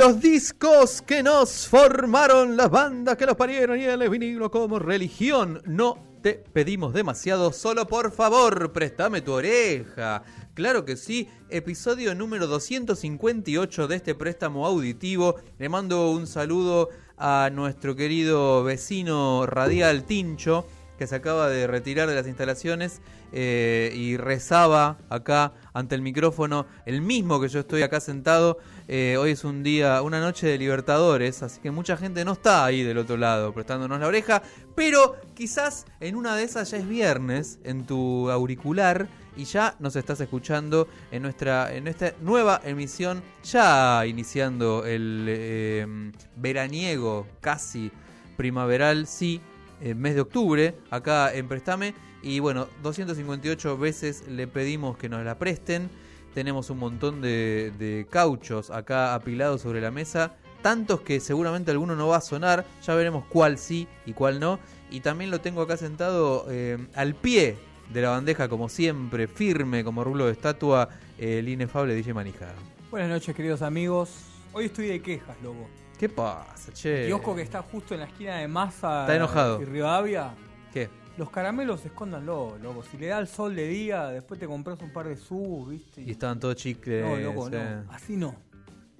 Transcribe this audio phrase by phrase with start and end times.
[0.00, 5.60] los discos que nos formaron, las bandas que los parieron y el vinilo como religión.
[5.66, 10.22] No te pedimos demasiado, solo por favor, préstame tu oreja.
[10.54, 15.34] Claro que sí, episodio número 258 de este préstamo auditivo.
[15.58, 16.88] Le mando un saludo
[17.18, 20.66] a nuestro querido vecino radial Tincho,
[20.98, 26.66] que se acaba de retirar de las instalaciones eh, y rezaba acá ante el micrófono,
[26.84, 28.58] el mismo que yo estoy acá sentado.
[28.92, 32.64] Eh, hoy es un día, una noche de Libertadores, así que mucha gente no está
[32.64, 34.42] ahí del otro lado prestándonos la oreja,
[34.74, 39.06] pero quizás en una de esas ya es viernes en tu auricular
[39.36, 45.86] y ya nos estás escuchando en nuestra en esta nueva emisión, ya iniciando el eh,
[46.34, 47.92] veraniego casi
[48.36, 49.40] primaveral, sí,
[49.80, 51.94] eh, mes de octubre, acá en Préstame.
[52.22, 55.88] Y bueno, 258 veces le pedimos que nos la presten.
[56.34, 60.34] Tenemos un montón de, de cauchos acá apilados sobre la mesa.
[60.62, 62.64] Tantos que seguramente alguno no va a sonar.
[62.82, 64.58] Ya veremos cuál sí y cuál no.
[64.90, 67.56] Y también lo tengo acá sentado eh, al pie
[67.92, 70.88] de la bandeja, como siempre, firme como rulo de estatua,
[71.18, 72.46] el inefable DJ Manija.
[72.90, 74.10] Buenas noches, queridos amigos.
[74.52, 75.68] Hoy estoy de quejas, loco.
[75.98, 77.02] ¿Qué pasa, che?
[77.02, 79.60] El kiosco que está justo en la esquina de Massa Está enojado.
[79.60, 80.34] y Rivadavia.
[80.72, 80.88] ¿Qué?
[81.20, 82.82] Los caramelos escóndanlo, loco.
[82.82, 86.00] Si le da el sol de día, después te compras un par de subs, ¿viste?
[86.00, 87.04] Y estaban todos chicles.
[87.04, 87.58] No, loco, no.
[87.90, 88.34] Así no.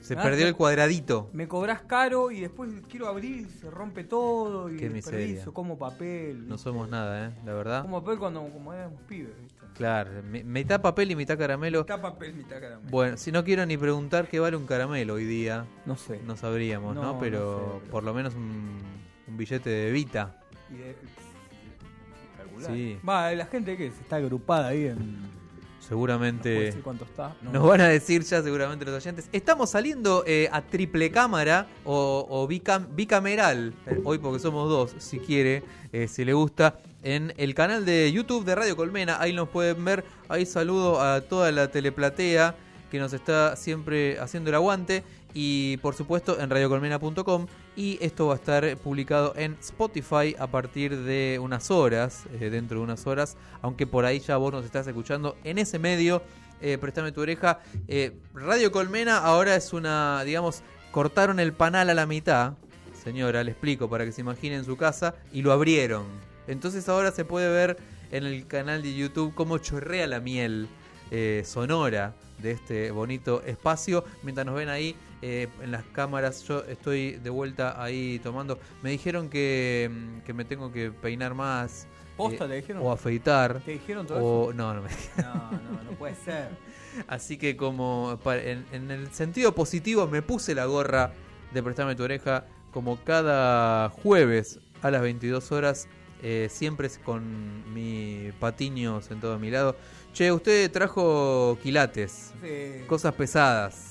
[0.01, 1.31] Se perdió el cuadradito.
[1.33, 5.43] Me cobras caro y después quiero abrir y se rompe todo y Qué miseria.
[5.47, 6.47] como papel.
[6.47, 7.31] No somos nada, ¿eh?
[7.47, 7.81] La verdad.
[7.83, 9.59] Como papel cuando como éramos pibes, ¿viste?
[9.75, 11.81] Claro, mi- mitad papel y mitad caramelo.
[11.81, 12.91] Mitad papel, mitad caramelo.
[12.91, 16.21] Bueno, si no quiero ni preguntar qué vale un caramelo hoy día, No sé.
[16.27, 17.01] no sabríamos, ¿no?
[17.03, 18.79] No, no Pero sé, pero- por lo menos un,
[19.27, 20.37] un billete de Vita.
[20.71, 20.97] Y de-
[22.67, 22.99] Sí.
[23.09, 24.97] Va, la gente que está agrupada ahí en.
[24.97, 27.35] ¿Puedo Seguramente decir cuánto está?
[27.43, 27.51] No.
[27.53, 29.29] nos van a decir ya seguramente los oyentes.
[29.33, 34.95] Estamos saliendo eh, a triple cámara o, o bicam- bicameral, eh, hoy porque somos dos,
[34.99, 39.21] si quiere, eh, si le gusta, en el canal de YouTube de Radio Colmena.
[39.21, 40.05] Ahí nos pueden ver.
[40.29, 42.55] Ahí saludo a toda la teleplatea
[42.91, 45.03] que nos está siempre haciendo el aguante.
[45.33, 47.47] Y por supuesto en radiocolmena.com.
[47.81, 52.77] Y esto va a estar publicado en Spotify a partir de unas horas, eh, dentro
[52.77, 53.39] de unas horas.
[53.63, 56.23] Aunque por ahí ya vos nos estás escuchando en ese medio.
[56.61, 57.61] Eh, préstame tu oreja.
[57.89, 62.53] Eh, Radio Colmena ahora es una, digamos, cortaron el panal a la mitad.
[63.03, 65.15] Señora, le explico para que se imagine en su casa.
[65.33, 66.05] Y lo abrieron.
[66.49, 67.79] Entonces ahora se puede ver
[68.11, 70.69] en el canal de YouTube cómo chorrea la miel
[71.11, 74.05] eh, sonora de este bonito espacio.
[74.23, 78.59] Mientras nos ven ahí eh, en las cámaras, yo estoy de vuelta ahí tomando.
[78.83, 81.87] Me dijeron que, mm, que me tengo que peinar más.
[82.17, 82.83] ¿Posta eh, te dijeron?
[82.85, 83.61] O afeitar.
[83.61, 84.91] ¿Te dijeron todo O, no, no me?
[85.23, 86.49] No, no, no puede ser.
[87.07, 91.13] Así que como en, en el sentido positivo me puse la gorra
[91.53, 95.89] de Prestame tu oreja como cada jueves a las 22 horas,
[96.23, 99.77] eh, siempre es con mi patiño sentado a mi lado.
[100.13, 103.90] Che, usted trajo quilates, Sí, cosas pesadas.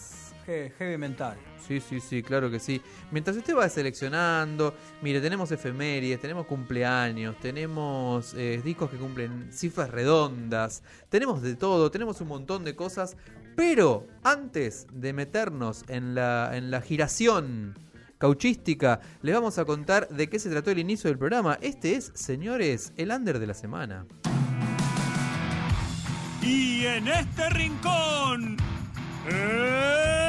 [0.50, 1.38] He- heavy mental.
[1.68, 2.82] Sí, sí, sí, claro que sí.
[3.12, 9.90] Mientras usted va seleccionando, mire, tenemos efemérides, tenemos cumpleaños, tenemos eh, discos que cumplen cifras
[9.92, 13.16] redondas, tenemos de todo, tenemos un montón de cosas,
[13.56, 17.78] pero antes de meternos en la, en la giración
[18.18, 21.58] cauchística, les vamos a contar de qué se trató el inicio del programa.
[21.62, 24.06] Este es, señores, el under de la semana.
[26.42, 28.58] Y en este rincón,
[29.28, 30.29] el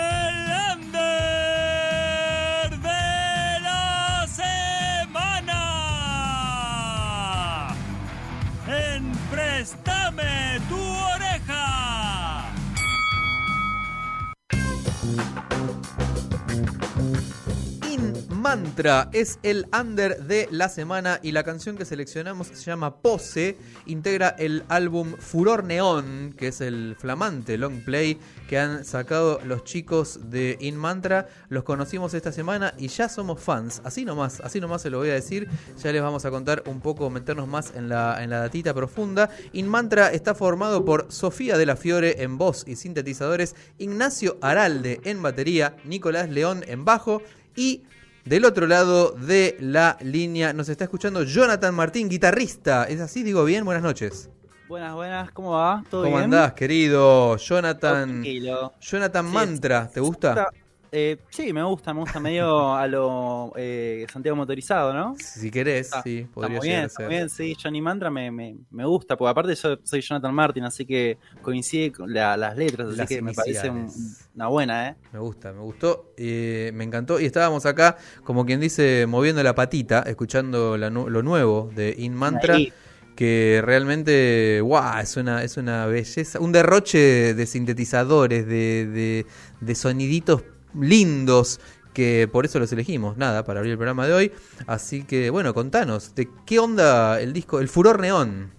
[18.41, 23.59] Mantra es el under de la semana y la canción que seleccionamos se llama Pose.
[23.85, 29.65] Integra el álbum Furor Neón, que es el flamante long play que han sacado los
[29.65, 31.29] chicos de In Mantra.
[31.51, 33.83] Los conocimos esta semana y ya somos fans.
[33.85, 35.47] Así nomás, así nomás se lo voy a decir.
[35.77, 39.29] Ya les vamos a contar un poco, meternos más en la, en la datita profunda.
[39.53, 44.99] In Mantra está formado por Sofía de la Fiore en voz y sintetizadores, Ignacio Aralde
[45.05, 47.21] en batería, Nicolás León en bajo
[47.55, 47.83] y
[48.25, 52.85] del otro lado de la línea nos está escuchando Jonathan Martín, guitarrista.
[52.85, 53.23] ¿Es así?
[53.23, 54.31] Digo bien, buenas noches.
[54.69, 55.85] Buenas, buenas, ¿cómo va?
[55.91, 56.25] ¿Todo ¿Cómo bien?
[56.25, 57.37] andás, querido?
[57.37, 58.33] Jonathan.
[58.33, 58.75] Tranquilo.
[58.81, 60.45] Jonathan Sí, Mantra, ¿te gusta?
[60.93, 65.15] Eh, sí, me gusta, me gusta medio a lo eh, Santiago motorizado, ¿no?
[65.19, 67.07] Si querés, Está- sí, está podría muy llegar bien, está ser.
[67.07, 70.65] muy bien, sí, Johnny Mantra me, me, me gusta, porque aparte yo soy Jonathan Martin,
[70.65, 73.93] así que coincide con la- las letras, así Las que me parece un-
[74.35, 74.97] una buena, ¿eh?
[75.13, 77.21] Me gusta, me gustó, eh, me encantó.
[77.21, 82.15] Y estábamos acá, como quien dice, moviendo la patita, escuchando la lo nuevo de In
[82.15, 82.55] Mantra.
[82.57, 82.73] Ahí.
[83.17, 89.27] que realmente, wow, es una, es una belleza, un derroche de sintetizadores, de, de,
[89.61, 90.43] de soniditos
[90.79, 91.61] lindos,
[91.93, 94.33] que por eso los elegimos, nada, para abrir el programa de hoy.
[94.67, 98.53] Así que, bueno, contanos, ¿de qué onda el disco, el Furor Neón?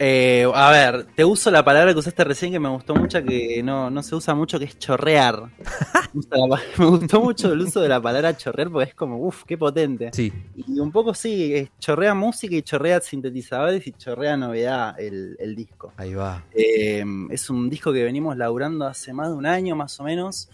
[0.00, 3.62] Eh, a ver, te uso la palabra que usaste recién que me gustó mucho, que
[3.64, 5.50] no, no se usa mucho, que es chorrear.
[6.78, 10.10] Me gustó mucho el uso de la palabra chorrear porque es como, uff, qué potente.
[10.12, 15.54] Sí, Y un poco sí, chorrea música y chorrea sintetizadores y chorrea novedad el, el
[15.54, 15.92] disco.
[15.96, 16.44] ahí va.
[16.52, 20.48] Eh, es un disco que venimos laburando hace más de un año más o menos.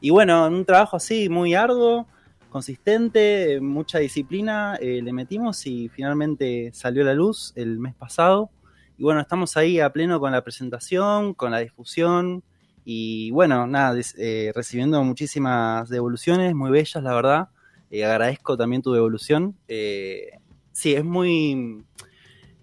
[0.00, 2.06] Y bueno, en un trabajo así muy arduo,
[2.50, 8.50] consistente, mucha disciplina, eh, le metimos y finalmente salió a la luz el mes pasado.
[8.98, 12.42] Y bueno, estamos ahí a pleno con la presentación, con la difusión.
[12.84, 17.48] Y bueno, nada, eh, recibiendo muchísimas devoluciones muy bellas, la verdad.
[17.90, 19.56] Eh, agradezco también tu devolución.
[19.68, 20.30] Eh,
[20.72, 21.84] sí, es muy.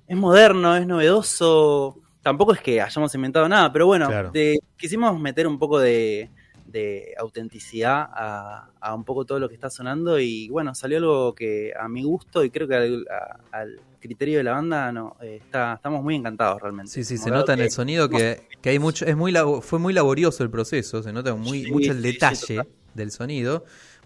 [0.08, 1.98] Es moderno, es novedoso.
[2.22, 4.32] Tampoco es que hayamos inventado nada, pero bueno, Claro.
[4.78, 6.30] quisimos meter un poco de,
[6.74, 10.20] de autenticidad a, a un poco todo lo que está sonando.
[10.20, 14.40] Y bueno, salió algo que a mi gusto y creo que al, a- al criterio
[14.40, 16.92] de la banda no eh, está, estamos muy encantados realmente.
[16.92, 19.80] Sí, sí, se nota en el sonido que, que hay mucho, es muy labo- fue
[19.80, 23.64] muy laborioso el proceso, se nota muy, Sí, mucho el sí, sí, detalle del sonido,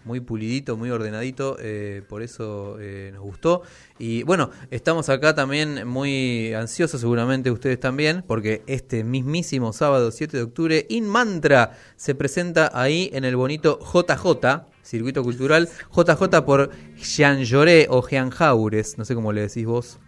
[0.08, 3.62] muy pulidito, muy ordenadito, eh, por eso eh, nos gustó.
[3.98, 10.36] Y bueno, estamos acá también muy ansiosos, seguramente ustedes también, porque este mismísimo sábado 7
[10.38, 16.70] de octubre, In Mantra se presenta ahí en el bonito JJ, Circuito Cultural, JJ por
[16.96, 19.98] Jean Lloré o Jean Jaures, no sé cómo le decís vos.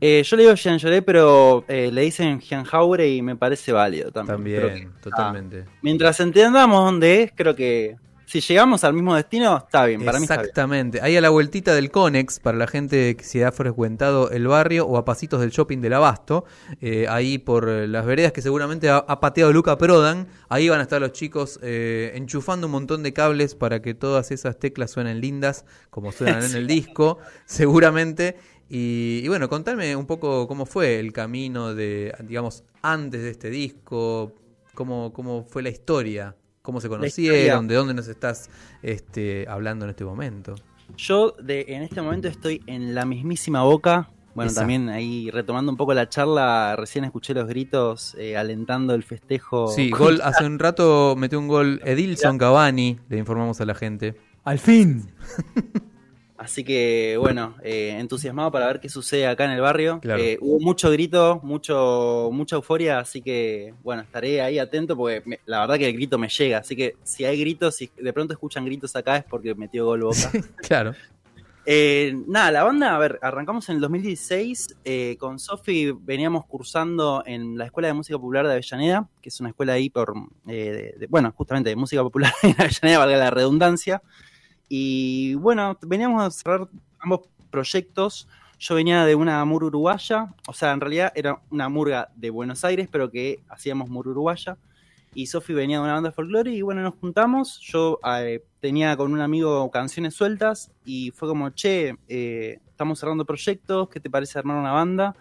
[0.00, 3.70] Eh, yo le digo Jean Lloré, pero eh, le dicen Jean Jaure y me parece
[3.72, 4.60] válido también.
[4.60, 5.64] También, que- totalmente.
[5.66, 7.96] ah, mientras entendamos dónde es, creo que
[8.40, 10.04] si llegamos al mismo destino, está bien.
[10.04, 10.46] Para mí está bien.
[10.46, 11.00] Exactamente.
[11.00, 14.86] Ahí a la vueltita del Conex, para la gente que se ha frecuentado el barrio
[14.86, 16.44] o a pasitos del shopping del Abasto,
[16.80, 20.82] eh, ahí por las veredas que seguramente ha, ha pateado Luca Prodan, ahí van a
[20.82, 25.20] estar los chicos eh, enchufando un montón de cables para que todas esas teclas suenen
[25.20, 28.36] lindas, como suenan en el disco, seguramente.
[28.68, 33.48] Y, y bueno, contame un poco cómo fue el camino de, digamos, antes de este
[33.48, 34.32] disco,
[34.74, 38.48] cómo, cómo fue la historia, cómo se conocieron, de dónde nos estás
[38.82, 40.54] este, hablando en este momento.
[40.96, 44.08] Yo de, en este momento estoy en la mismísima boca.
[44.34, 44.62] Bueno, Esa.
[44.62, 49.68] también ahí retomando un poco la charla, recién escuché los gritos eh, alentando el festejo.
[49.68, 54.16] Sí, gol, hace un rato metió un gol Edilson Cavani, le informamos a la gente.
[54.42, 55.10] Al fin.
[56.36, 60.00] Así que bueno, eh, entusiasmado para ver qué sucede acá en el barrio.
[60.00, 60.20] Claro.
[60.20, 65.38] Eh, hubo mucho grito, mucho, mucha euforia, así que bueno, estaré ahí atento porque me-
[65.46, 66.58] la verdad que el grito me llega.
[66.58, 70.02] Así que si hay gritos, si de pronto escuchan gritos acá es porque metió gol
[70.02, 70.16] Boca.
[70.56, 70.92] Claro.
[71.66, 74.76] Eh, nada, la banda, a ver, arrancamos en el 2016.
[74.84, 79.40] eh, con Sofi veníamos cursando en la Escuela de Música Popular de Avellaneda, que es
[79.40, 80.12] una escuela ahí por,
[80.48, 84.02] eh, de- de- bueno, justamente de música popular en Avellaneda, valga la redundancia.
[84.68, 86.68] Y bueno, veníamos a cerrar
[86.98, 88.28] ambos proyectos.
[88.58, 92.64] Yo venía de una mur uruguaya, o sea, en realidad era una murga de Buenos
[92.64, 94.56] Aires, pero que hacíamos mur uruguaya.
[95.16, 97.60] Y Sofi venía de una banda de folclore y bueno, nos juntamos.
[97.60, 103.24] Yo eh, tenía con un amigo canciones sueltas y fue como, che, eh, estamos cerrando
[103.24, 105.14] proyectos, ¿qué te parece armar una banda?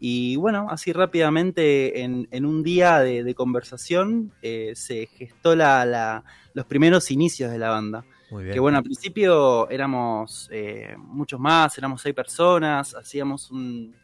[0.00, 6.24] Y bueno, así rápidamente en, un día de, de conversación eh, se gestó la, la-
[6.54, 8.04] los primeros inicios de la banda.
[8.30, 8.54] Muy bien.
[8.54, 13.94] Que bueno, al principio éramos eh, muchos más, éramos seis personas, hacíamos un,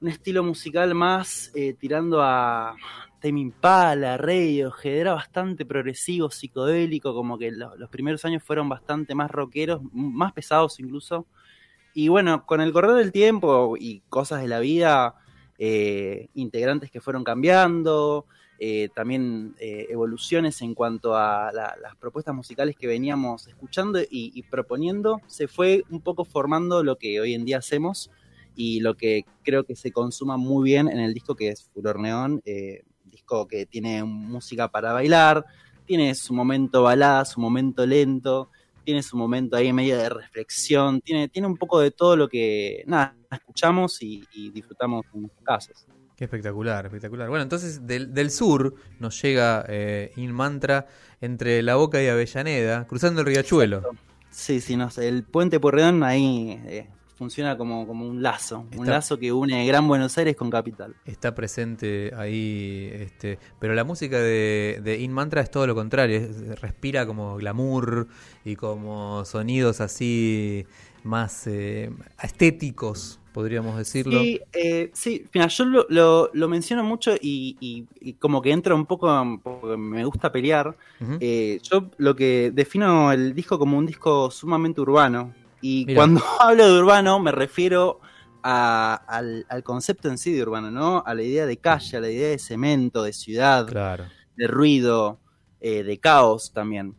[0.00, 2.76] un estilo musical más eh, tirando a
[3.20, 9.14] Tame Impala, Radiohead, era bastante progresivo, psicodélico, como que lo- los primeros años fueron bastante
[9.14, 11.26] más rockeros, más pesados incluso.
[11.94, 15.14] Y bueno, con el correr del tiempo y cosas de la vida,
[15.58, 18.26] eh, integrantes que fueron cambiando,
[18.58, 24.42] eh, también eh, evoluciones en cuanto a la- las propuestas musicales que veníamos escuchando y,
[24.44, 28.10] proponiendo, se fue un poco formando lo que hoy en día hacemos
[28.54, 31.98] y lo que creo que se consuma muy bien en el disco que es Furor
[32.00, 35.44] Neón, eh, disco que tiene música para bailar,
[35.84, 38.50] tiene su momento balada, su momento lento,
[38.84, 42.28] tiene su momento ahí en medio de reflexión, tiene, tiene un poco de todo lo
[42.28, 45.86] que, nada, escuchamos y, y disfrutamos en nuestros casos.
[46.16, 47.28] Qué espectacular, espectacular.
[47.28, 50.86] Bueno, entonces del, del sur nos llega eh, In Mantra
[51.20, 53.82] entre La Boca y Avellaneda, cruzando el riachuelo.
[54.30, 58.86] Sí, sí, no sé, el puente Porredón ahí eh, funciona como, como un lazo, un
[58.86, 60.94] lazo que une Gran Buenos Aires con Capital.
[61.04, 66.18] Está presente ahí, este, pero la música de, de In Mantra es todo lo contrario,
[66.18, 68.08] es- respira como glamour
[68.44, 70.66] y como sonidos así
[71.06, 71.90] más eh,
[72.22, 74.20] estéticos, podríamos decirlo.
[74.22, 78.50] Sí, eh, sí, mira, yo lo, lo- lo menciono mucho y, y- y como que
[78.52, 79.08] entra un poco,
[79.42, 80.76] porque me gusta pelear.
[81.18, 85.34] Eh, yo lo que defino el disco como un disco sumamente urbano.
[85.60, 88.00] Y cuando hablo de urbano me refiero
[88.42, 91.02] a- al, al concepto en sí de urbano, ¿no?
[91.04, 94.04] A la idea de calle, a la idea de cemento, de ciudad, Claro,
[94.36, 95.20] de ruido,
[95.60, 96.94] eh, de caos también.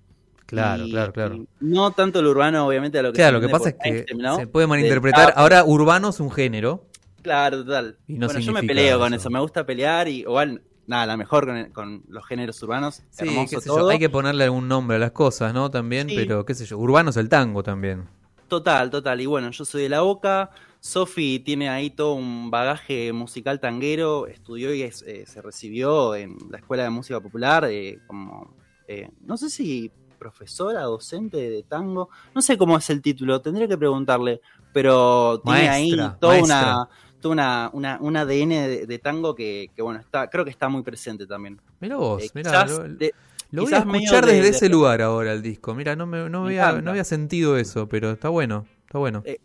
[0.47, 1.45] Claro, Y- claro, claro.
[1.59, 3.75] no tanto el urbano, obviamente, a lo que Claro, se lo que pasa es
[4.05, 4.35] que ¿no?
[4.37, 5.33] se puede malinterpretar.
[5.35, 6.85] Ahora, urbano es un género.
[7.21, 7.97] Claro, total.
[8.07, 9.29] Y no bueno, yo me peleo con eso.
[9.29, 13.03] me gusta pelear y igual, nada, la mejor con, con los géneros urbanos.
[13.11, 13.79] Sí, hermoso todo.
[13.79, 15.69] yo, hay que ponerle algún nombre a las cosas, ¿no?
[15.69, 16.15] También, Sí.
[16.15, 18.05] pero qué sé yo, urbano es el tango también.
[18.47, 19.19] Total, total.
[19.19, 20.51] Y bueno, yo soy de La Boca.
[20.79, 24.25] Sofi tiene ahí todo un bagaje musical tanguero.
[24.27, 28.55] Estudió y es- eh, se recibió en la Escuela de Música Popular eh, como,
[28.87, 32.09] eh, no sé si profesora, docente de tango.
[32.35, 34.41] No sé cómo es el título, tendría que preguntarle.
[34.73, 36.59] Pero tiene ahí toda maestra.
[36.59, 36.89] una,
[37.21, 40.69] toda una, una- un ADN de, de tango que, que, bueno, está, creo que está
[40.69, 41.59] muy presente también.
[41.79, 43.13] Mira vos, Eh, quizás lo- de,
[43.51, 45.73] Lo voy a escuchar de- desde de- ese lugar ahora el disco.
[45.73, 49.23] Mira, no, me, no, había, no había sentido eso, pero está bueno, está bueno.
[49.25, 49.39] Eh,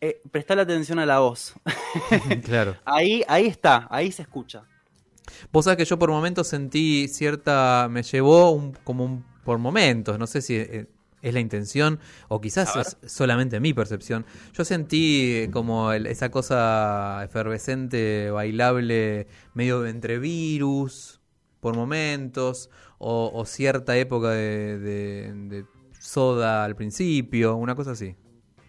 [0.00, 1.54] Eh, atención a la voz.
[2.44, 2.76] claro.
[2.84, 4.62] Ahí, ahí está, ahí se escucha.
[5.52, 7.88] Vos sabés que yo por momentos sentí cierta.
[7.90, 9.24] Me llevó un, como un.
[9.48, 10.88] Por momentos, no sé si eh,
[11.22, 14.26] es la intención o quizás es solamente mi percepción.
[14.52, 21.22] Yo sentí eh, como el- esa cosa efervescente, bailable, medio entre virus,
[21.60, 25.64] por momentos, o, o cierta época de, de- de
[25.98, 28.16] soda al principio, una cosa así.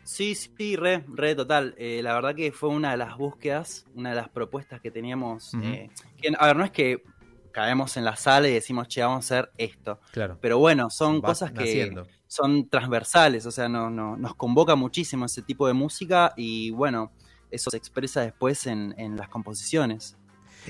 [0.05, 1.75] Sí, sí, re, re total.
[1.77, 5.53] Eh, la verdad que fue una de las búsquedas, una de las propuestas que teníamos.
[5.62, 5.89] Eh,
[6.21, 7.03] que, a ver, no es que
[7.51, 9.99] caemos en la sala y decimos, che, vamos a hacer esto.
[10.11, 10.37] Claro.
[10.41, 12.07] Pero bueno, son Va cosas que naciendo.
[12.27, 17.11] son transversales, o sea, no, no, nos convoca muchísimo ese tipo de música y bueno,
[17.51, 20.17] eso se expresa después en, en las composiciones.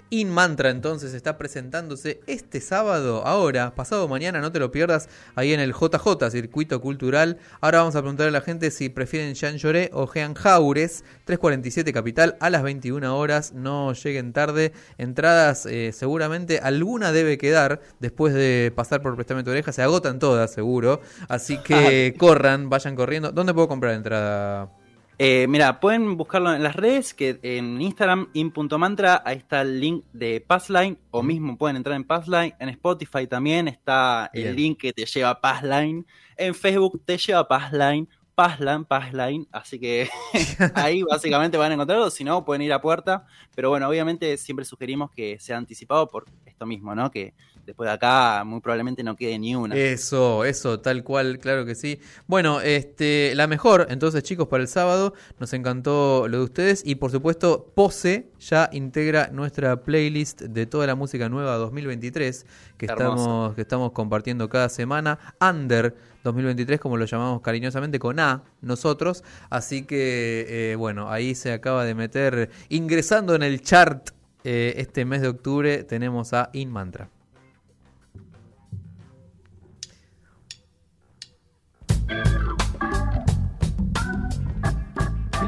[0.09, 5.53] In Mantra entonces está presentándose este sábado, ahora, pasado mañana, no te lo pierdas, ahí
[5.53, 7.37] en el JJ, Circuito Cultural.
[7.61, 11.93] Ahora vamos a preguntarle a la gente si prefieren Jean Lloré o Jean Jaures, 347
[11.93, 14.73] Capital, a las 21 horas, no lleguen tarde.
[14.97, 20.19] Entradas, eh, seguramente alguna debe quedar después de pasar por Prestame tu oreja, se agotan
[20.19, 21.01] todas, seguro.
[21.27, 23.31] Así que corran, vayan corriendo.
[23.31, 24.69] ¿Dónde puedo comprar entrada?
[25.21, 30.05] Eh, mira, pueden buscarlo en las redes, que en Instagram, in.mantra, ahí está el link
[30.13, 34.47] de Passline, o mismo pueden entrar en Passline, en Spotify también está Bien.
[34.47, 36.07] el link que te lleva a Passline,
[36.37, 40.09] en Facebook te lleva a Passline, Passline, Passline, así que
[40.73, 44.63] ahí básicamente van a encontrarlo, si no pueden ir a puerta, pero bueno, obviamente siempre
[44.63, 46.27] sugerimos que sea anticipado por
[46.59, 47.09] esto mismo, ¿no?
[47.09, 47.33] Que
[47.65, 49.75] después de acá muy probablemente no quede ni una.
[49.75, 51.99] Eso, eso, tal cual, claro que sí.
[52.27, 56.95] Bueno, este, la mejor, entonces chicos, para el sábado, nos encantó lo de ustedes y
[56.95, 62.45] por supuesto Pose ya integra nuestra playlist de toda la música nueva 2023
[62.77, 63.15] que Qué hermoso.
[63.15, 69.23] estamos, que estamos compartiendo cada semana, Under 2023 como lo llamamos cariñosamente con A nosotros,
[69.49, 74.09] así que eh, bueno, ahí se acaba de meter, ingresando en el chart
[74.43, 77.09] eh, este mes de octubre tenemos a In Mantra.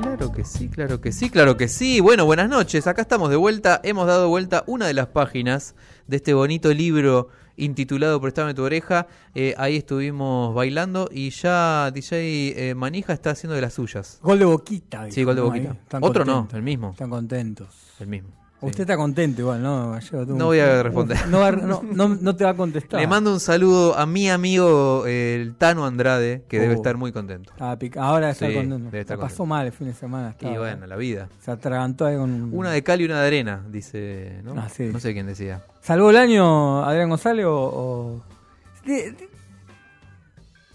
[0.02, 2.00] Claro que sí, claro que sí, claro que sí.
[2.00, 2.86] Bueno, buenas noches.
[2.86, 3.80] Acá estamos de vuelta.
[3.84, 5.74] Hemos dado vuelta una de las páginas
[6.08, 9.08] de este bonito libro intitulado Prestame tu oreja.
[9.34, 14.20] Eh, ahí estuvimos bailando y ya DJ eh, Manija está haciendo de las suyas.
[14.22, 15.10] Gol de boquita.
[15.10, 15.78] Sí, gol de boquita.
[16.02, 16.92] Otro no, el mismo.
[16.92, 17.70] Están contentos.
[18.00, 18.41] El mismo.
[18.62, 19.98] Usted está contento igual, ¿no?
[20.28, 21.28] No voy a responder.
[21.28, 23.00] No, va- no, no- no te va a contestar.
[23.02, 26.78] Le mando un saludo a mi amigo eh, el Tano Andrade, que debe Oh.
[26.78, 27.54] estar muy contento.
[27.60, 28.86] Ah, Ahora está Sí, contento.
[28.92, 29.46] debe estar La pasó contento.
[29.48, 30.28] mal el fin de semana.
[30.40, 31.28] Y estaba- bueno, la vida.
[31.44, 32.54] Se atragantó ahí con.
[32.54, 34.40] Una de cal y una de arena, dice.
[34.44, 34.54] ¿no?
[34.58, 34.90] Ah, sí.
[34.94, 35.64] no sé quién decía.
[35.82, 37.52] ¿Salvó el año Adrián González o.?
[37.54, 38.24] o-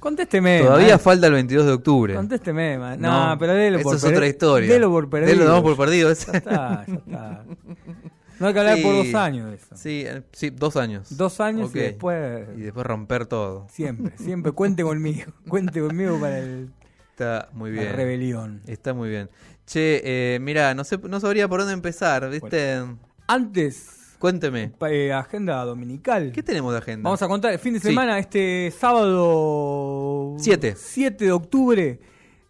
[0.07, 0.61] Contésteme.
[0.61, 1.01] Todavía man.
[1.01, 2.15] falta el 22 de octubre.
[2.15, 3.01] Contésteme, man.
[3.01, 4.19] No, pero délo por es perdido.
[4.19, 4.73] otra historia.
[4.73, 5.45] Delo por perdido.
[5.45, 6.13] Damos por perdido.
[6.13, 7.45] Ya está, ya está.
[8.39, 9.77] No hay que hablar por dos años de eso.
[9.77, 11.17] Sí, eh, sí, dos años.
[11.17, 12.47] Dos años y después.
[12.57, 13.67] Y después romper todo.
[13.71, 14.53] Siempre, siempre.
[14.53, 15.33] Cuente conmigo.
[15.49, 16.71] Cuente conmigo para el,
[17.11, 17.97] Está muy la bien.
[17.97, 18.63] rebelión.
[18.67, 19.31] Está muy bien.
[19.67, 22.85] Che, eh, mira, no sé, no sabría por dónde empezar, ¿viste?
[23.27, 24.73] Antes, Cuénteme.
[24.91, 26.33] eh, agenda dominical.
[26.33, 27.05] ¿Qué tenemos de agenda?
[27.09, 27.89] Vamos a contar el fin de Sí.
[27.89, 30.75] semana, este sábado Siete.
[30.77, 32.01] 7 de octubre.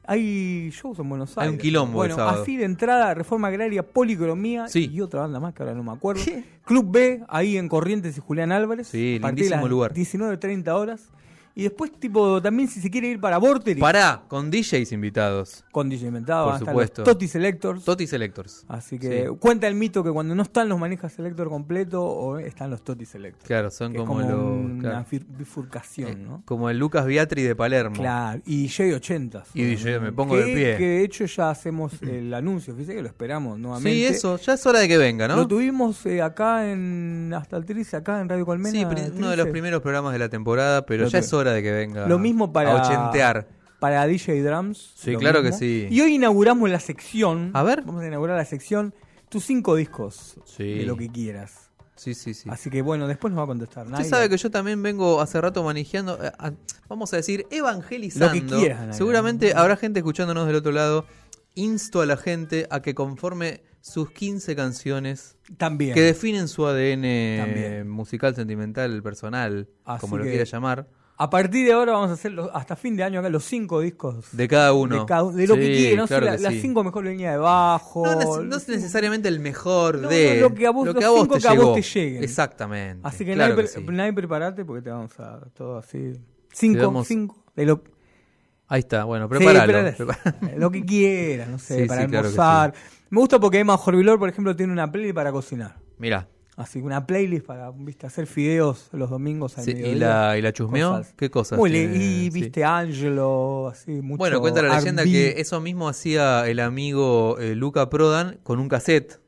[0.08, 1.52] Hay shows en Buenos Hay Aires.
[1.54, 2.42] un quilombo el Bueno, sábado.
[2.42, 4.88] así de entrada, Reforma Agraria, Policromía Sí.
[4.92, 6.22] y otra banda más que ahora no me acuerdo.
[6.64, 8.86] Club B, ahí en Corrientes y Julián Álvarez.
[8.86, 9.92] Sí, a lindísimo las lugar.
[9.94, 11.10] 19.30 horas.
[11.58, 15.64] Y después, tipo, también si se quiere ir para Vorterix, Pará, con DJs invitados.
[15.72, 17.02] con DJ Inventado, Por supuesto.
[17.02, 17.82] Toti Selectors.
[17.82, 18.66] Toti Selectors.
[18.68, 19.36] Así que Sí.
[19.40, 23.06] cuenta el mito que cuando no están los manejas Selector completo, o están los Toti
[23.06, 23.46] Selectors.
[23.46, 24.38] Claro, son como, como los.
[24.38, 25.06] una claro.
[25.38, 26.42] bifurcación, Eh, ¿no?
[26.44, 27.96] Como el Lucas Beatri de Palermo.
[27.96, 29.44] Claro, y J80.
[29.54, 30.76] Y DJ, me pongo que, de pie.
[30.76, 33.90] Que de hecho ya hacemos el anuncio, fíjate que lo esperamos nuevamente.
[33.92, 35.36] Sí, eso, ya es hora de que venga, ¿no?
[35.36, 38.70] Lo tuvimos eh, acá en Hasta el Trice, acá en Radio Colmena.
[38.72, 38.84] Sí,
[39.16, 41.72] uno de los primeros programas de la temporada, pero Lo ya es hora de que
[41.72, 42.06] venga.
[42.06, 43.48] Lo mismo para, A ochentear.
[43.80, 44.92] para DJ Drums.
[44.96, 45.86] Sí, lo claro que sí.
[45.90, 47.50] Y hoy inauguramos la sección.
[47.54, 47.82] A ver.
[47.82, 48.94] Vamos a inaugurar la sección.
[49.28, 50.78] Tus cinco discos Sí.
[50.78, 51.70] de lo que quieras.
[51.96, 52.48] Sí, sí, sí.
[52.52, 53.84] Así que bueno, después nos va a contestar.
[53.86, 54.08] Usted Naila.
[54.16, 56.52] sabe que yo también vengo hace rato manejando, eh, a-
[56.88, 58.26] vamos a decir, evangelizando.
[58.26, 58.92] Lo que quieras, Naila.
[58.92, 61.06] Seguramente habrá gente escuchándonos del otro lado.
[61.54, 65.94] Insto a la gente a que conforme sus 15 canciones También.
[65.94, 67.88] que definen su ADN También.
[67.88, 70.86] musical, sentimental, personal, Así como lo que- quiera llamar.
[71.18, 73.80] A partir de ahora vamos a hacer los- hasta fin de año acá los cinco
[73.80, 74.26] discos.
[74.32, 75.00] De cada uno.
[75.00, 76.60] de, cada- de lo que Sí, quiera, no sé, la- las sí.
[76.60, 78.04] cinco mejores líneas de bajo.
[78.04, 80.86] No, no, es- no es necesariamente el mejor No, de no, lo que a vos-
[80.86, 82.22] los cinco que a vos te lleguen.
[82.22, 83.00] Exactamente.
[83.02, 83.86] Así que claro nadie, que pre- sí.
[83.96, 86.12] nadie preparate porque te vamos a todo así.
[86.52, 87.42] Cinco, damos- cinco.
[87.54, 87.82] De lo,
[88.68, 89.72] Ahí está, bueno, prepáralo.
[90.58, 92.74] lo que quieras, no sé, para claro almorzar.
[93.08, 95.76] Me gusta porque Emma Jorvilor, por ejemplo, tiene una playlist para cocinar.
[95.98, 96.28] Mirá.
[96.56, 100.08] Así que una playlist para viste, hacer fideos los domingos al Sí, ¿y, mediodía.
[100.28, 100.90] la, ¿Y la chusmeó?
[100.92, 101.14] Cosas.
[101.14, 101.58] ¿Qué cosas?
[101.58, 101.98] Muy tiene?
[101.98, 104.18] le- y viste Angelo, así mucho.
[104.18, 105.12] Bueno, cuenta la leyenda R&B.
[105.34, 109.20] que eso mismo hacía el amigo eh, Luca Prodan con un cassette,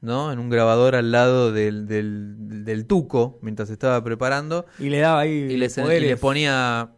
[0.00, 0.32] ¿no?
[0.32, 5.20] En un grabador al lado del, del, del tuco mientras estaba preparando y le daba
[5.20, 5.66] ahí y le,
[6.10, 6.90] y ponía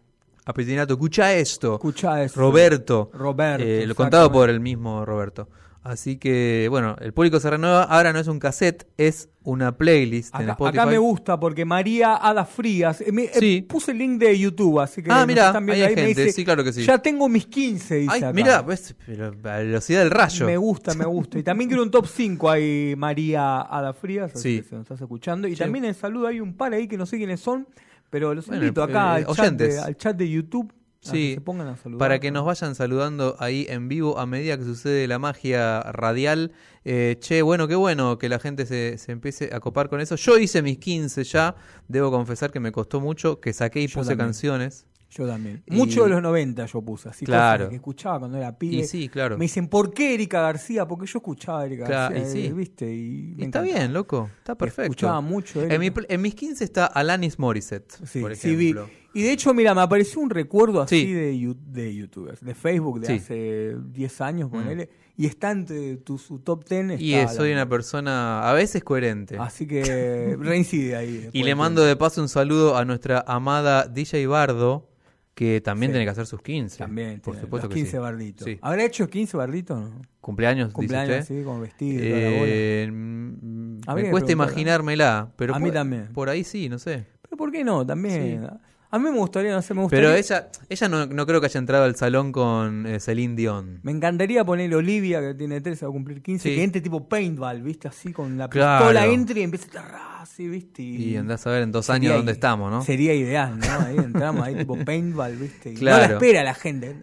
[0.47, 2.41] a Pettinato, escucha esto, Escuchá eso.
[2.41, 3.11] Roberto.
[3.13, 5.49] Roberto, Eh, lo contado por el mismo Roberto.
[5.85, 7.83] Así que, bueno, el público se renueva.
[7.83, 10.79] Ahora no es un cassette, es una playlist en Acá, Spotify.
[10.79, 13.03] acá me gusta porque María Ada Frías.
[13.03, 13.67] eh, me- eh, Sí.
[13.69, 15.11] puse el link de YouTube, así que.
[15.13, 16.85] Ah, viendo ahí me gente, dice, sí, claro que sí.
[16.85, 18.33] Ya tengo mis 15, dice Ay, acá.
[18.33, 20.47] mira, ves, pero la velocidad del rayo.
[20.47, 21.39] Me gusta, me gusta.
[21.39, 24.63] Y también quiero un top 5 ahí, María Ada Frías, Sí.
[24.63, 25.47] que si nos estás escuchando.
[25.49, 25.59] Y Sí.
[25.59, 27.69] también en saludo hay un par ahí que no sé quiénes son,
[28.09, 29.75] pero los Bueno, invito eh, acá al, chat oyentes.
[29.75, 30.73] de, al chat de YouTube.
[31.13, 31.99] Sí, que se pongan a saludar.
[31.99, 36.53] Para que nos vayan saludando ahí en vivo a medida que sucede la magia radial.
[36.85, 40.17] Eh, che, bueno, qué bueno que la gente se, se empiece a copar con eso.
[40.17, 41.55] Yo hice mis 15 ya,
[41.89, 44.27] debo confesar que me costó mucho, que saqué y Yo puse también.
[44.29, 44.87] canciones.
[45.11, 45.63] Yo también.
[45.67, 47.69] Y- Mucho de los 90 yo puse, así Claro.
[47.69, 48.77] que escuchaba cuando era pibe.
[48.77, 49.39] Y sí, claro.
[49.39, 50.89] Me dicen, ¿por qué Erika García?
[50.89, 52.49] Porque yo escuchaba a Erika Claro, García, y sí.
[52.49, 52.93] eh, ¿viste?
[52.93, 54.83] Y, está bien, loco, está perfecto.
[54.91, 56.03] Escuchaba mucho En, mi Erika.
[56.09, 58.75] en mis 15 está Alanis Morissette, Sí, por sí, vi.
[59.15, 61.13] Y de hecho, mira, me apareció un recuerdo así Sí.
[61.13, 63.13] de, yu- de youtubers, de Facebook de Sí.
[63.15, 64.53] hace 10 años, Mm.
[64.53, 67.01] ponele, y está entre tu, su top 10.
[67.01, 69.37] Y soy una persona a veces coherente.
[69.39, 69.83] Así que
[70.41, 71.29] reincide ahí.
[71.33, 74.89] Y le mando de paso un saludo a nuestra amada DJ Bardo,
[75.35, 75.95] que también Sí.
[75.95, 76.79] tiene que hacer sus 15.
[76.79, 77.99] También, por tiene supuesto los que 15 sí.
[77.99, 78.45] barditos.
[78.47, 78.59] Sí.
[78.63, 79.79] ¿Habrá hecho 15 barditos?
[79.81, 80.03] No?
[80.21, 82.01] Cumpleaños, Cumpleaños así, con vestido.
[82.05, 86.09] Eh, mm, me cuesta imaginármela, pero A mí por, también.
[86.13, 87.07] por ahí sí, no sé.
[87.23, 87.85] Pero ¿por qué no?
[87.87, 88.49] También.
[88.95, 90.05] A mí me gustaría, no sé, me gustaría.
[90.09, 93.81] Pero ella ella no, no creo que haya entrado al salón con eh, Celine Dion.
[93.83, 96.55] Me encantaría poner Olivia, que tiene 13, va a cumplir 15, Sí.
[96.55, 97.89] que entre tipo paintball, ¿viste?
[97.89, 98.85] Así con la Claro.
[98.85, 100.83] pistola, entre y empieza a así, ¿viste?
[100.83, 102.83] Y andás a ver en dos años dónde estamos, ¿no?
[102.83, 103.67] Sería ideal, ¿no?
[103.85, 105.73] Ahí entramos, ahí tipo paintball, ¿viste?
[105.73, 106.97] Y No la espera la gente.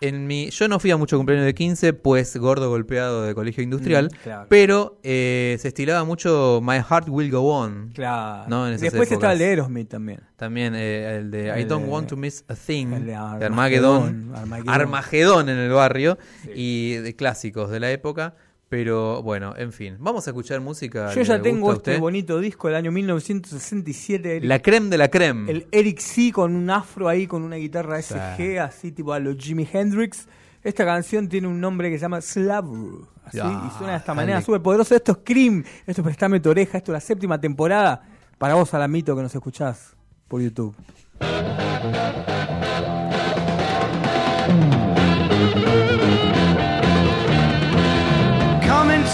[0.00, 3.64] En mi, yo no fui a mucho cumpleaños de 15, pues gordo golpeado de colegio
[3.64, 4.46] industrial, Mm, claro.
[4.48, 7.90] pero eh, se estilaba mucho My Heart Will Go On.
[7.94, 8.44] Claro.
[8.48, 9.32] No, Después épocas.
[9.32, 10.20] el de Aerosmith también.
[10.36, 13.42] También eh, el de I Don't de- Want to Miss a Thing, el de Armagedón,
[13.52, 14.68] Armagedón, Armagedón.
[14.74, 16.50] Armagedón en el barrio, Sí.
[16.54, 18.36] y de clásicos de la época.
[18.68, 21.10] Pero bueno, en fin, vamos a escuchar música.
[21.14, 22.00] Yo ¿le ya tengo este usted?
[22.00, 24.36] bonito disco del año 1967.
[24.36, 25.50] Eric- La creme de la creme.
[25.50, 27.98] El Eric C con un afro ahí, con una guitarra.
[28.02, 30.28] SG, así tipo a los Jimi Hendrix.
[30.62, 32.66] Esta canción tiene un nombre que se llama Slav.
[33.24, 34.94] Así, Ah, y suena de esta manera súper poderoso.
[34.94, 38.02] Esto es Cream, esto es Prestame tu oreja, esto es la séptima temporada.
[38.36, 39.96] Para vos, Alamito, que nos escuchás
[40.28, 40.74] por YouTube.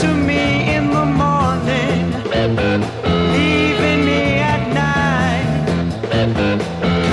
[0.05, 2.01] To me in the morning,
[3.35, 5.49] leaving me at night.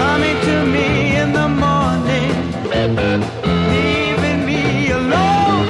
[0.02, 0.88] Coming to me
[1.22, 2.34] in the morning,
[3.72, 5.68] leaving me alone.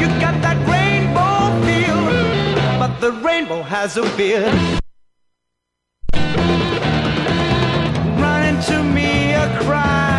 [0.00, 2.02] You got that rainbow feel,
[2.80, 4.54] but the rainbow has a beard.
[8.24, 10.09] Running to me a crying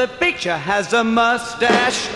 [0.00, 2.08] the picture has a mustache.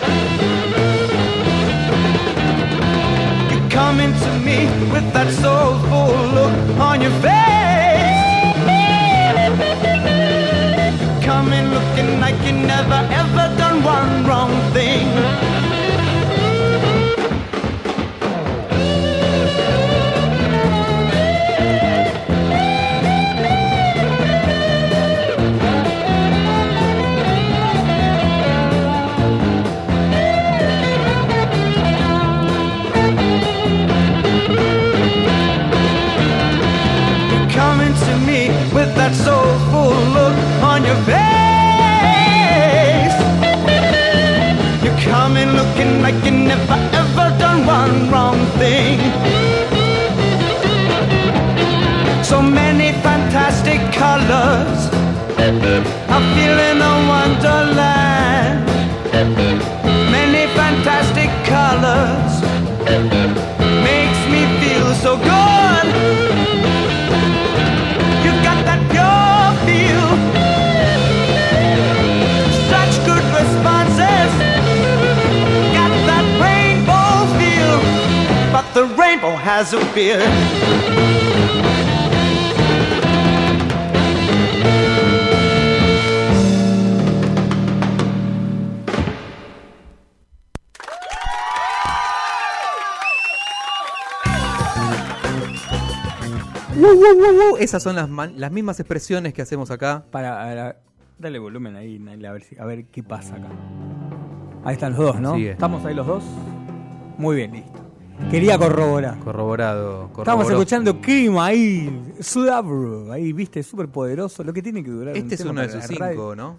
[3.51, 8.25] You come into me with that soulful look on your face.
[11.23, 14.64] Come in looking like you never ever done one wrong
[39.05, 40.37] that soulful look
[40.71, 41.17] on your face.
[44.83, 48.97] You're coming looking like you never ever done one wrong thing.
[52.23, 54.79] So many fantastic colors.
[56.15, 58.65] I feel in a wonderland.
[60.17, 62.33] Many fantastic colors
[63.87, 65.54] makes me feel so good.
[79.45, 81.35] Has a beard.
[96.77, 97.57] Uh, uh, uh, uh.
[97.57, 100.03] Esas son las, man- las mismas expresiones que hacemos acá.
[100.11, 100.77] Para, para-
[101.17, 103.47] dale volumen ahí, Naila, a ver, si- a ver qué pasa acá.
[104.65, 105.35] Ahí están los dos, ¿no?
[105.35, 105.51] Sigue.
[105.51, 106.23] ¿Estamos ahí los dos?
[107.17, 107.84] Muy bien, listo.
[108.31, 109.19] Quería corroborar.
[109.19, 110.05] Corroborado.
[110.05, 110.49] Estamos corroboró.
[110.57, 115.13] escuchando Cream ahí, Sudabro, ahí, viste, súper poderoso, lo que tiene que durar.
[115.13, 116.57] un Este es tema uno de sus cinco, ¿no?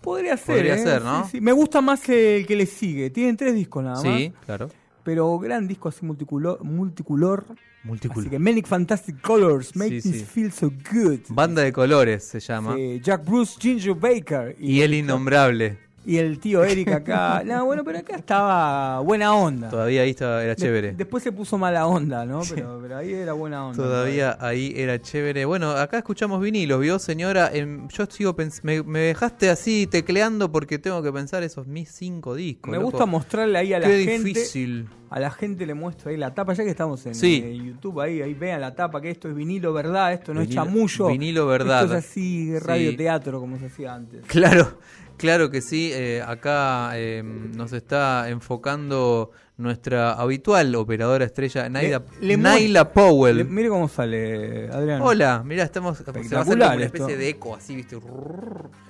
[0.00, 0.78] Podría ser, Podría ¿eh?
[0.78, 1.28] ser, ¿no?
[1.28, 1.40] sí.
[1.40, 3.10] Me gusta más el que le sigue.
[3.10, 4.04] Tienen tres discos nada más.
[4.04, 4.70] Sí, claro.
[5.02, 6.62] Pero gran disco así multicolor.
[6.64, 7.44] multicolor.
[7.84, 8.20] Multicolor.
[8.22, 10.24] Así que Manic Fantastic Colors, Make Sí, Me sí.
[10.24, 11.20] Feel So Good.
[11.28, 12.76] Banda de colores se llama.
[13.02, 14.56] Jack Bruce, Ginger Baker.
[14.58, 15.78] Y el innombrable.
[16.06, 17.42] Y el tío Eric acá.
[17.46, 19.68] no, bueno, pero acá estaba buena onda.
[19.68, 20.92] Todavía ahí estaba, era De- chévere.
[20.92, 22.40] después se puso mala onda, ¿no?
[22.48, 23.82] Pero, pero ahí era buena onda.
[23.82, 25.44] Todavía ahí era chévere.
[25.44, 27.50] Bueno, acá escuchamos vinilos, ¿vio, señora?
[27.52, 32.34] Em, yo sigo me, me dejaste así tecleando porque tengo que pensar esos mis cinco
[32.34, 32.70] discos.
[32.70, 32.90] Me loco.
[32.92, 34.28] gusta mostrarle ahí a la Qué gente.
[34.28, 34.88] difícil.
[35.08, 37.42] A la gente le muestro ahí la tapa, ya que estamos en, Sí.
[37.44, 40.48] eh, YouTube, ahí, ahí vean la tapa, que esto es vinilo verdad, esto no Vinilo-
[40.48, 41.06] es chamullo.
[41.08, 41.84] vinilo verdad.
[41.84, 42.58] Esto es así, Sí.
[42.58, 44.24] radioteatro, como se hacía antes.
[44.26, 44.78] Claro,
[45.16, 45.90] claro que sí.
[45.94, 53.38] eh, acá eh, nos está enfocando nuestra habitual operadora estrella, Naila, Le- le Naila Powell.
[53.38, 55.00] Le- mire cómo sale, Adrián.
[55.02, 56.84] Hola, mira, estamos se va a hacer una esto.
[56.84, 57.96] especie de eco así, ¿viste?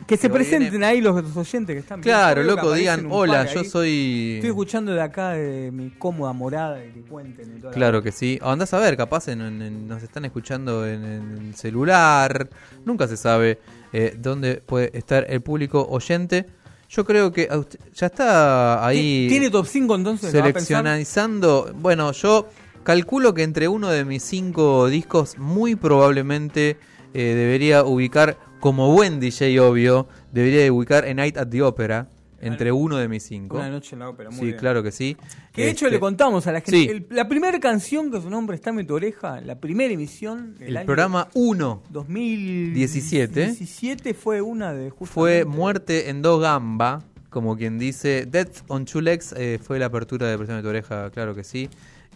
[0.06, 0.86] Que se y presenten viene.
[0.86, 2.56] ahí los, los oyentes que están Claro, viendo.
[2.62, 3.66] Loco, digan, hola, yo ahí.
[3.66, 7.76] soy Estoy escuchando de acá de mi cómoda morada y que cuenten y toda la-
[7.76, 8.38] Claro que sí.
[8.42, 12.48] O andás a ver, capaz en- en- nos están escuchando en, en el celular.
[12.84, 13.58] Nunca se sabe
[13.92, 16.46] eh, dónde puede estar el público oyente.
[16.88, 20.30] Yo creo que usted- ya está ahí ¿Tiene top 5 entonces?
[20.30, 21.72] Seleccionando.
[21.74, 22.48] Bueno, yo
[22.84, 26.78] calculo que entre uno de mis cinco discos, muy probablemente
[27.14, 32.08] eh, debería ubicar, como buen DJ obvio, debería de ubicar A Night at the Opera.
[32.46, 33.56] Entre uno de mis cinco.
[33.56, 34.58] Una noche en la ópera, muy Sí, bien.
[34.58, 35.16] claro que sí.
[35.52, 36.70] Que de hecho Este, le contamos a la gente.
[36.72, 36.88] sí.
[36.88, 40.54] el- la primera canción que su nombre está en tu oreja, la primera emisión.
[40.58, 46.40] del El año programa 1 2017 17 fue una de justamente- fue Muerte en dos
[46.40, 48.26] gamba, como quien dice.
[48.26, 51.44] Death on Two Legs eh, fue la apertura de Presión de tu oreja, claro que
[51.44, 51.68] sí.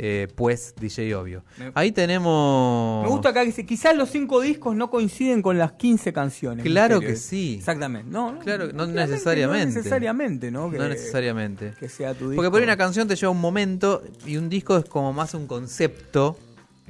[0.03, 1.45] Eh, pues DJ obvio.
[1.59, 3.03] Me- Ahí tenemos.
[3.05, 6.65] Me gusta acá que dice, quizás los cinco discos no coinciden con las 15 canciones.
[6.65, 7.15] Claro Misterio.
[7.15, 7.57] que sí.
[7.59, 8.11] Exactamente.
[8.11, 9.67] No, no, Claro, no necesariamente.
[9.67, 10.71] No necesariamente, ¿no?
[10.71, 11.75] Que, No necesariamente.
[11.79, 12.37] Que sea tu disco.
[12.37, 15.35] Porque por ahí una canción te lleva un momento y un disco es como más
[15.35, 16.39] un concepto,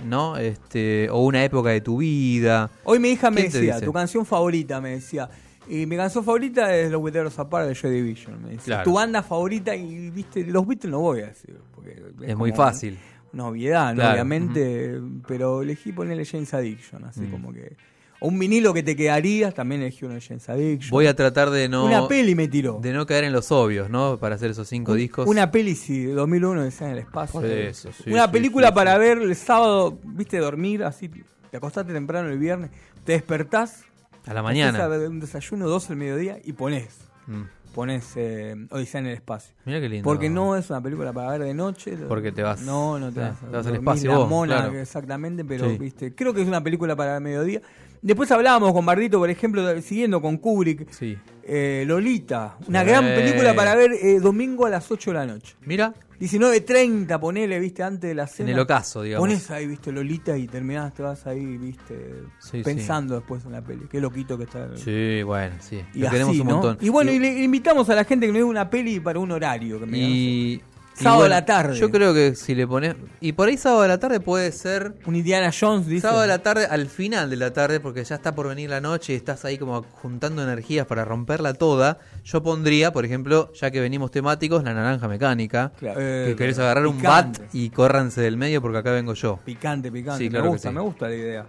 [0.04, 0.36] ¿no?
[0.36, 2.70] Este, o una época de tu vida.
[2.84, 5.28] Hoy mi hija me ¿Quién te decía, tu canción favorita, me decía.
[5.70, 8.42] Y mi canción favorita es Los Beatles Apart de Joy Division.
[8.42, 8.64] Me decía.
[8.64, 8.84] Claro.
[8.84, 11.56] Tu banda favorita, y viste, los Beatles no voy a decir.
[11.74, 12.98] Porque Es muy fácil.
[13.32, 14.00] Una obviedad, ¿no?
[14.00, 15.00] Claro, obviamente.
[15.28, 17.30] Pero elegí ponerle James Addiction, así Mm.
[17.30, 17.76] como que.
[18.22, 20.90] O un vinilo que te quedaría, también elegí uno de James Addiction.
[20.90, 21.86] Voy a tratar de no.
[21.86, 22.78] Una peli me tiró.
[22.82, 24.18] De no caer en los obvios, ¿no?
[24.18, 25.26] Para hacer esos cinco discos.
[25.28, 27.40] Una peli, sí, de 2001, de en el espacio.
[27.42, 31.92] Eso, sí, una sí, película sí, para ver el sábado, viste, dormir, así, te acostaste
[31.94, 32.70] temprano el viernes,
[33.04, 33.84] te despertás,
[34.26, 34.84] A la mañana.
[34.84, 37.42] a- un desayuno, dos al mediodía y pones, Mm.
[37.74, 39.54] pones eh, Odisea en el espacio.
[39.64, 40.04] Mira qué lindo.
[40.04, 41.96] Porque no es una película para ver de noche.
[42.08, 43.38] Porque te vas- No, no te vas.
[43.40, 44.78] te vas al espacio la vos, mona, claro.
[44.78, 45.78] exactamente, pero Sí.
[45.78, 47.60] viste, creo que es una película para el mediodía.
[48.02, 51.18] Después hablábamos con Bardito, por ejemplo, de- siguiendo con Kubrick, Sí.
[51.44, 55.54] eh, Lolita, una gran película para ver eh, domingo a las 8 de la noche.
[55.66, 58.50] Mira, 19.30, ponele, viste, antes de la en cena.
[58.50, 59.26] el ocaso, digamos.
[59.26, 63.62] Pones ahí, viste, Lolita y terminás, te vas ahí, viste, Sí, pensando después en la
[63.62, 63.86] peli.
[63.90, 64.76] Qué loquito que está.
[64.76, 65.80] Sí, bueno, sí.
[65.94, 66.52] Y Lo así, queremos un ¿no?
[66.54, 66.78] montón.
[66.80, 69.30] Y bueno, y le invitamos a la gente que nos diga una peli para un
[69.32, 69.80] horario.
[69.80, 70.62] Que me y
[71.02, 71.78] Sábado a bueno, la tarde.
[71.78, 72.94] Yo creo que si le pones.
[73.20, 74.94] Y por ahí sábado a la tarde puede ser.
[75.06, 76.02] un Indiana Jones, dice.
[76.02, 78.80] Sábado a la tarde, al final de la tarde, porque ya está por venir la
[78.80, 81.98] noche y estás ahí como juntando energías para romperla toda.
[82.24, 85.72] Yo pondría, por ejemplo, ya que venimos temáticos, la naranja mecánica.
[85.78, 89.38] Claro, que eh, querés agarrar un bat y córranse del medio porque acá vengo yo.
[89.44, 90.24] Picante, picante.
[90.24, 90.74] Sí, claro me gusta, sí.
[90.74, 91.46] me gusta la idea.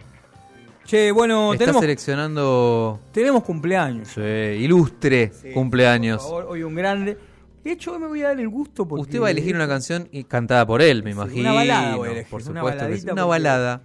[0.85, 2.99] Che, bueno, Estás tenemos, seleccionando.
[3.11, 4.09] tenemos cumpleaños.
[4.09, 6.21] Sí, ilustre Sí, cumpleaños.
[6.21, 7.17] Por favor, hoy un grande.
[7.63, 9.01] De hecho, hoy me voy a dar el gusto porque...
[9.03, 11.41] Usted va a elegir una canción y- cantada por él, me Sí, imagino.
[11.41, 12.87] una balada voy a elegir, por una supuesto.
[12.87, 13.03] que sí.
[13.05, 13.81] Una porque- balada.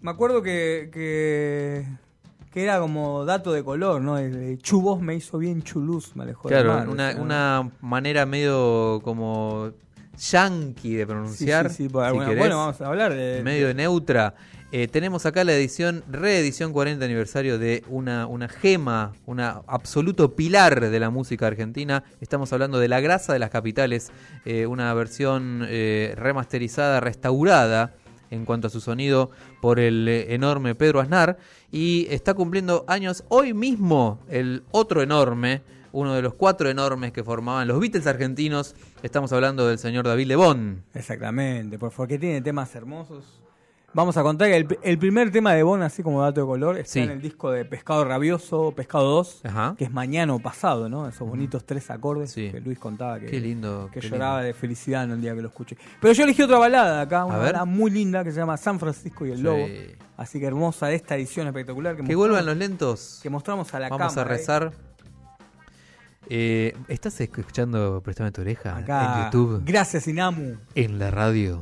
[0.00, 1.84] Me acuerdo que, que,
[2.52, 4.18] que era como dato de color, ¿no?
[4.18, 7.22] El de Chubos me hizo bien chuluz, me alejó Claro, mar, una, ¿no?
[7.22, 9.70] una manera medio como
[10.18, 11.70] yankee de Sí, pronunciar.
[11.70, 13.42] sí, sí, por si bueno, vamos a hablar de...
[13.42, 14.34] medio neutra.
[14.76, 20.90] Eh, tenemos acá la edición, reedición 40 aniversario de una, una gema, una absoluto pilar
[20.90, 22.02] de la música argentina.
[22.20, 24.10] Estamos hablando de La Grasa de las Capitales,
[24.44, 27.94] eh, una versión eh, remasterizada, restaurada
[28.32, 31.38] en cuanto a su sonido por el enorme Pedro Aznar.
[31.70, 37.22] Y está cumpliendo años hoy mismo el otro enorme, uno de los cuatro enormes que
[37.22, 38.74] formaban los Beatles argentinos.
[39.04, 40.82] Estamos hablando del señor David Lebón.
[40.94, 43.43] Exactamente, pues porque tiene temas hermosos.
[43.94, 46.76] Vamos a contar que el, el primer tema de Bon, así como dato de color,
[46.78, 47.00] está Sí.
[47.00, 49.74] en el disco de Pescado Rabioso, Pescado 2, Ajá.
[49.78, 51.08] que es mañana o pasado, ¿no?
[51.08, 52.50] Esos bonitos tres acordes Sí.
[52.50, 53.88] que Luis contaba que, Qué lindo.
[53.92, 54.46] que qué lloraba lindo.
[54.48, 55.76] de felicidad en el día que lo escuché.
[56.00, 58.80] Pero yo elegí otra balada acá, una A balada muy linda que se llama San
[58.80, 59.42] Francisco y el Sí.
[59.44, 59.64] Lobo.
[60.16, 63.20] Así que hermosa esta edición espectacular que, Que vuelvan los lentos.
[63.22, 64.30] que mostramos a la Vamos cámara.
[64.30, 64.36] a ¿eh?
[64.38, 64.72] rezar.
[66.28, 69.62] Eh, ¿Estás escuchando Préstame tu oreja Acá, en YouTube?
[69.64, 70.56] Gracias, Inamu.
[70.74, 71.60] En la radio.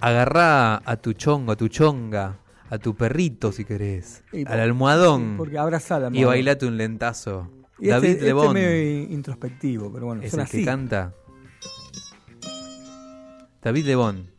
[0.00, 2.38] Agarrá a tu chongo, a tu chonga,
[2.70, 6.08] a tu perrito si querés, Y al almohadón Porque abrazala.
[6.12, 7.50] y bailate un lentazo.
[7.78, 11.14] Y David este, este Lebón medio introspectivo, pero bueno, es el que canta.
[13.62, 14.30] David Lebón,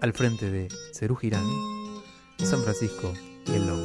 [0.00, 1.44] al frente de Cerú Girán,
[2.38, 3.12] San Francisco
[3.46, 3.81] el Lobo.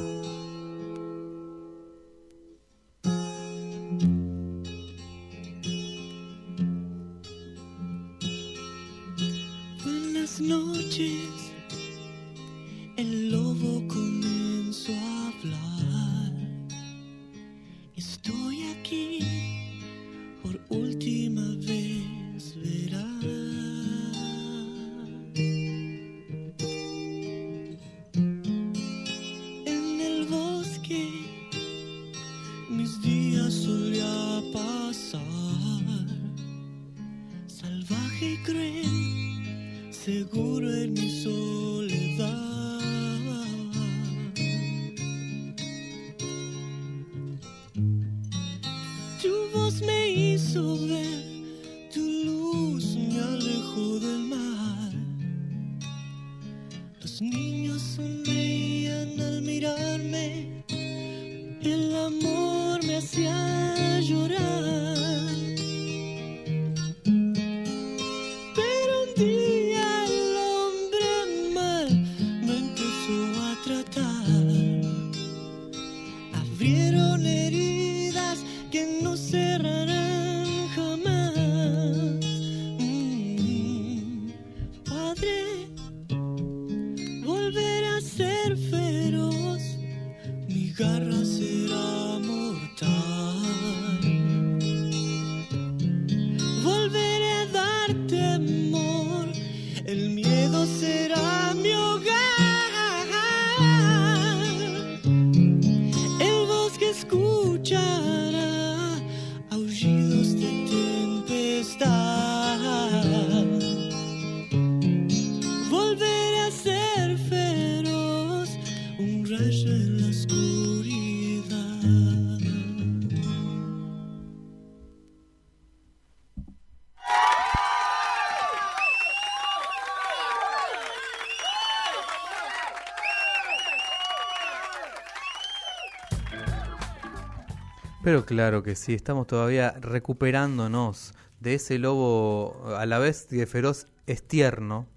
[138.08, 143.88] Pero claro que sí, estamos todavía recuperándonos de ese lobo a la vez de feroz
[144.06, 144.88] es tierno,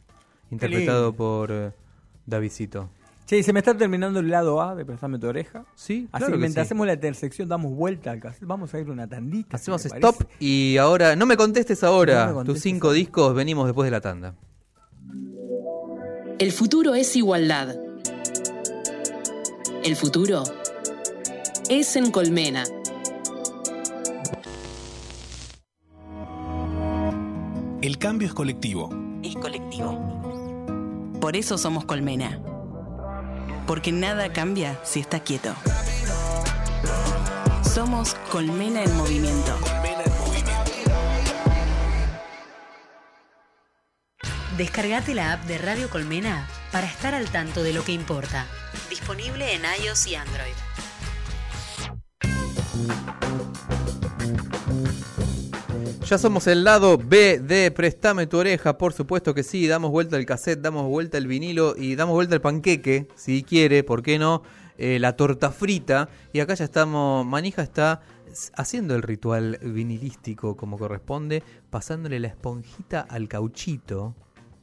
[0.53, 1.73] interpretado por eh,
[2.27, 2.89] Davidcito.
[3.27, 5.65] Che, se me está terminando el lado A de Prestame tu oreja.
[5.75, 6.69] Sí, Así claro que mientras sí.
[6.69, 8.47] hacemos la intersección, damos vuelta al cassette.
[8.47, 9.57] Vamos a ir una tandita.
[9.57, 10.37] Hacemos stop parece.
[10.39, 12.97] y ahora, no me contestes ahora, No me contestes tus cinco ahora.
[12.97, 14.37] discos venimos después de la tanda.
[16.39, 17.75] El futuro es igualdad.
[19.83, 20.45] El futuro
[21.69, 22.63] es en Colmena.
[28.01, 28.89] Cambio es colectivo.
[29.23, 31.19] es colectivo.
[31.21, 32.41] Por eso somos Colmena.
[33.67, 35.55] Porque nada cambia si está quieto.
[37.63, 39.55] Somos Colmena en movimiento.
[44.57, 48.47] Descargate la app de Radio Colmena para estar al tanto de lo que importa.
[48.89, 50.55] Disponible en iOS y Android.
[56.11, 59.69] Ya somos el lado B de Préstame tu oreja, por supuesto que sí.
[59.69, 63.85] Damos vuelta el cassette, damos vuelta el vinilo y damos vuelta el panqueque, si quiere,
[63.85, 64.43] ¿por qué no?
[64.77, 66.09] Eh, la torta frita.
[66.33, 68.01] Y acá ya estamos, Manija está
[68.55, 74.17] haciendo el ritual vinilístico como corresponde, pasándole la esponjita al cauchito,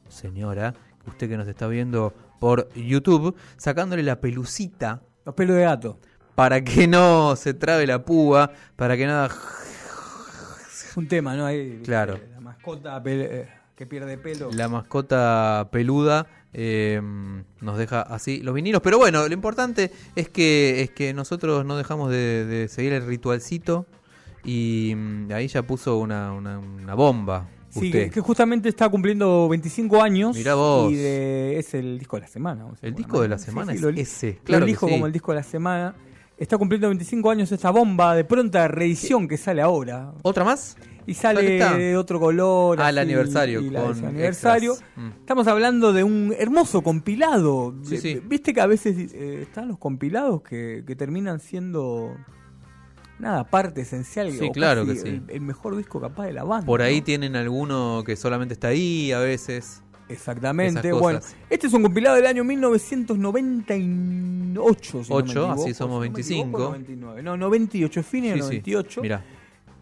[0.06, 0.74] señora,
[1.06, 5.98] usted que nos está viendo por YouTube, sacándole la pelucita Los pelos de gato.
[6.34, 9.30] para que no se trabe la púa, para que nada...
[10.96, 11.46] Un tema, ¿no?
[11.46, 12.14] Ahí, Claro.
[12.16, 14.50] eh, La mascota eh, que pierde pelo.
[14.52, 17.00] La mascota peluda eh,
[17.60, 18.80] nos deja así los vinilos.
[18.82, 23.06] Pero bueno, lo importante es que, es que nosotros no dejamos de, de seguir el
[23.06, 23.86] ritualcito.
[24.44, 27.48] Y mm, ahí ya puso una, una, una bomba.
[27.70, 30.34] Sí, que, que justamente está cumpliendo 25 años.
[30.36, 30.90] Mirá vos.
[30.90, 32.66] Y de- es el disco de la semana.
[32.80, 34.32] El disco de la semana sí, es lo ese.
[34.38, 34.92] Lo Claro que elijo sí.
[34.94, 35.94] como el disco de la semana.
[36.38, 40.12] Está cumpliendo 25 años esta bomba de pronta reedición que sale ahora.
[40.22, 40.76] ¿Otra más?
[41.04, 42.80] Y sale de otro color.
[42.80, 44.74] Ah, el así, aniversario, y con aniversario.
[44.94, 45.08] Mm.
[45.20, 47.74] Estamos hablando de un hermoso compilado.
[47.82, 48.20] Sí, sí.
[48.24, 52.14] Viste que a veces eh, están los compilados que, que terminan siendo.
[53.18, 54.30] Nada, parte esencial.
[54.30, 55.08] Sí, o claro casi que sí.
[55.08, 56.66] El, el mejor disco capaz de la banda.
[56.66, 57.04] Por ahí ¿no?
[57.04, 59.82] tienen alguno que solamente está ahí a veces.
[60.08, 60.92] Exactamente.
[60.92, 65.04] Bueno, este es un compilado del año 1998.
[65.04, 66.42] Si no me Ocho, equivoco, así si somos no me 25.
[66.44, 67.22] equivoco, 99.
[67.22, 68.46] No, 98, fines de Sí, sí.
[68.46, 69.02] 98.
[69.02, 69.24] Mirá.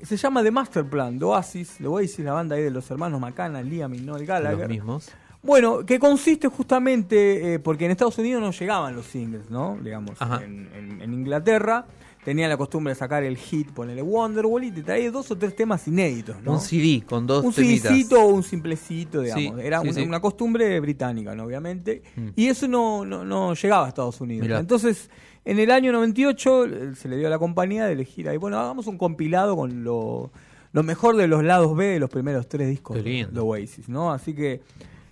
[0.03, 3.19] Se llama The Master Plan, de Oasis, de Oasis, la banda ahí de los hermanos
[3.21, 4.59] McCann, Liam y Noel Gallagher.
[4.61, 5.09] Los mismos.
[5.43, 9.79] Bueno, que consiste justamente, eh, porque en Estados Unidos no llegaban los singles, ¿no?
[9.83, 10.43] Digamos, Ajá.
[10.45, 11.87] en, en- en Inglaterra
[12.27, 15.55] tenían la costumbre de sacar el hit, ponerle Wonderwall y te traía dos o tres
[15.55, 16.55] temas inéditos, ¿no?
[16.55, 17.53] Un CD con dos un.
[17.53, 19.61] CDcito o un simplecito, digamos.
[19.61, 20.03] Sí, Era sí, una, sí.
[20.03, 21.45] una costumbre británica, ¿no?
[21.45, 22.03] obviamente.
[22.17, 22.31] Mm.
[22.35, 24.43] Y eso no, no, no llegaba a Estados Unidos.
[24.43, 24.59] Mirá.
[24.59, 25.09] Entonces,
[25.45, 28.59] en el año 98 eh, se le dio a la compañía de elegir ahí, bueno,
[28.59, 30.33] hagamos un compilado con lo,
[30.73, 34.13] lo mejor de los lados B de los primeros tres discos de Oasis, ¿no?
[34.13, 34.63] Así que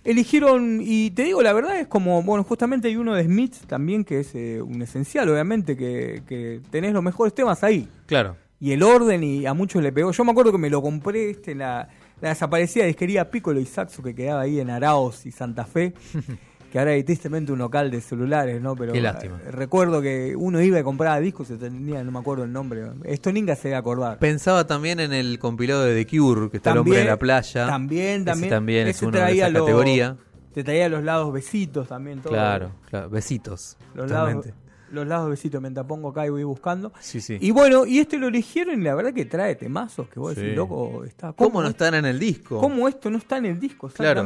[0.05, 4.05] eligieron, y te digo, la verdad es como, bueno, justamente hay uno de Smith también
[4.05, 8.37] que es eh, un esencial, obviamente, que, que tenés los mejores temas ahí Claro.
[8.59, 10.11] y el orden y a muchos le pegó.
[10.11, 11.89] Yo me acuerdo que me lo compré este en la,
[12.21, 15.93] la desaparecida disquería Piccolo y Saxo que quedaba ahí en Araos y Santa Fe,
[16.71, 18.75] que ahora hay tristemente un local de celulares, ¿no?
[18.75, 19.39] Pero Qué lástima.
[19.45, 22.83] eh, recuerdo que uno iba y compraba discos y tenía, no me acuerdo el nombre.
[23.05, 24.19] Esto Ninga se debe acordar.
[24.19, 27.65] Pensaba también en el compilado de The Cure, que está el hombre de la playa.
[27.67, 28.49] También, Ese también.
[28.49, 30.17] también es uno de esa los- categoría.
[30.53, 32.21] Te traía los lados besitos también.
[32.21, 32.31] Todo.
[32.33, 33.09] Claro, claro.
[33.09, 33.75] Besitos.
[33.93, 34.45] Los lados,
[34.89, 36.93] los lados besitos, me pongo acá y voy buscando.
[37.01, 37.37] Sí, sí.
[37.41, 40.41] Y bueno, y este lo eligieron y la verdad que trae temazos que vos Sí.
[40.41, 41.33] decís, loco, está.
[41.33, 42.59] ¿Cómo no esto- están en el disco?
[42.61, 43.89] ¿Cómo esto no está en el disco?
[43.89, 44.25] Claro.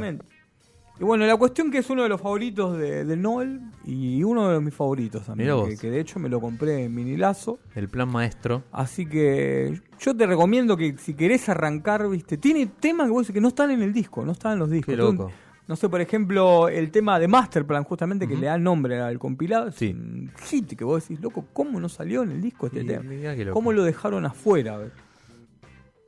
[1.00, 4.50] Y bueno, la cuestión que es uno de los favoritos de, de Noel y uno
[4.50, 5.50] de mis favoritos también.
[5.66, 7.60] Que, que de hecho me lo compré en Minilazo.
[7.74, 8.64] El plan maestro.
[8.74, 13.34] Así que yo te recomiendo que si querés arrancar, viste, tiene temas que vos decís
[13.34, 14.92] que no están en el disco, no están en los discos.
[14.92, 15.32] Qué loco.
[15.70, 19.68] No sé, por ejemplo, el tema de Masterplan, justamente, que le da nombre al compilado,
[19.68, 19.92] es Sí.
[19.92, 23.04] un hit que vos decís, loco, ¿cómo no salió en el disco este Y tema?
[23.54, 24.80] ¿Cómo lo dejaron afuera?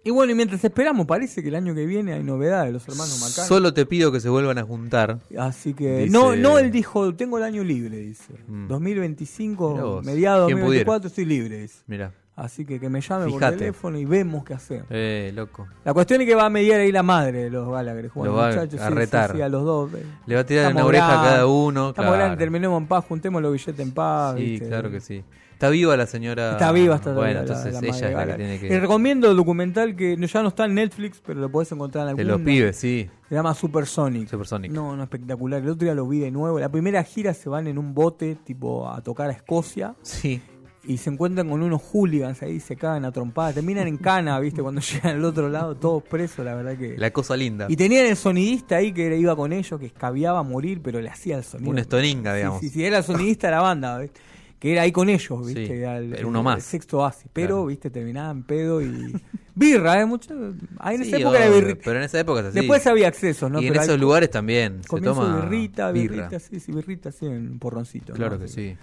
[0.03, 2.87] Y bueno, y mientras esperamos, parece que el año que viene hay novedades de los
[2.87, 3.45] hermanos Macán.
[3.45, 5.19] Solo te pido que se vuelvan a juntar.
[5.37, 8.33] Así que, Dice- no, no, él dijo, tengo el año libre, dice.
[8.47, 8.67] Mm.
[8.67, 10.05] 2025, Mirá vos.
[10.05, 11.79] mediados ¿Quién 2024, estoy libre, dice.
[11.87, 12.11] Mira.
[12.33, 14.85] Así que que me llame por teléfono y vemos qué hacer.
[14.89, 15.67] Eh, loco.
[15.85, 18.09] La cuestión es que va a mediar ahí la madre de los Gallagher.
[18.15, 19.35] Bueno, Lo va muchachos, a sí, retar.
[19.35, 19.93] sí, a los dos.
[19.93, 20.03] eh.
[20.25, 21.89] Le va a tirar Estamos una oreja a cada uno.
[21.89, 22.17] Estamos claro.
[22.17, 24.37] grandes, terminemos en paz, juntemos los billetes en paz.
[24.37, 24.67] Sí, ¿viste?
[24.67, 25.23] claro que sí.
[25.61, 26.53] Está viva la señora.
[26.53, 28.79] Está viva hasta Bueno, la, entonces la ella madre es la que tiene que.
[28.79, 32.23] recomiendo el documental que ya no está en Netflix, pero lo podés encontrar en De
[32.23, 32.27] algún...
[32.31, 33.07] los pibes, sí.
[33.29, 34.27] Se llama Supersonic.
[34.27, 34.71] Supersonic.
[34.71, 35.61] No, no, espectacular.
[35.61, 36.59] El otro día lo vi de nuevo.
[36.59, 39.93] La primera gira se van en un bote, tipo, a tocar a Escocia.
[40.01, 40.41] Sí.
[40.83, 43.53] Y se encuentran con unos hooligans ahí, se cagan a trompadas.
[43.53, 44.63] Terminan en cana, ¿viste?
[44.63, 46.97] Cuando llegan al otro lado, todos presos, la verdad que...
[46.97, 47.67] La cosa linda.
[47.69, 51.09] Y tenían el sonidista ahí que iba con ellos, que escabiaba a morir, pero le
[51.11, 51.69] hacía el sonido.
[51.69, 52.61] Un estoninga, digamos.
[52.61, 54.21] Sí, sí, sí, era el sonidista de la banda, ¿viste?
[54.61, 55.65] Que era ahí con ellos, ¿viste?
[55.65, 56.55] Sí, Era el, era uno el- más.
[56.57, 57.27] el sexto asi.
[57.33, 57.65] Pero, Claro.
[57.65, 57.89] ¿viste?
[57.89, 59.13] Terminaba en pedo y.
[59.55, 60.05] Birra, ¿eh?
[60.05, 60.33] Mucho.
[60.79, 62.59] Ahí en Sí, esa época era birri- Pero en esa época es así.
[62.59, 63.59] Después había accesos, ¿no?
[63.61, 64.81] Y en Pero esos lugares también.
[64.89, 66.15] Se toma birrita, birra.
[66.27, 68.13] birrita, sí, sí, birrita, sí, en un porroncito.
[68.13, 68.41] Claro ¿no?
[68.41, 68.77] que sí.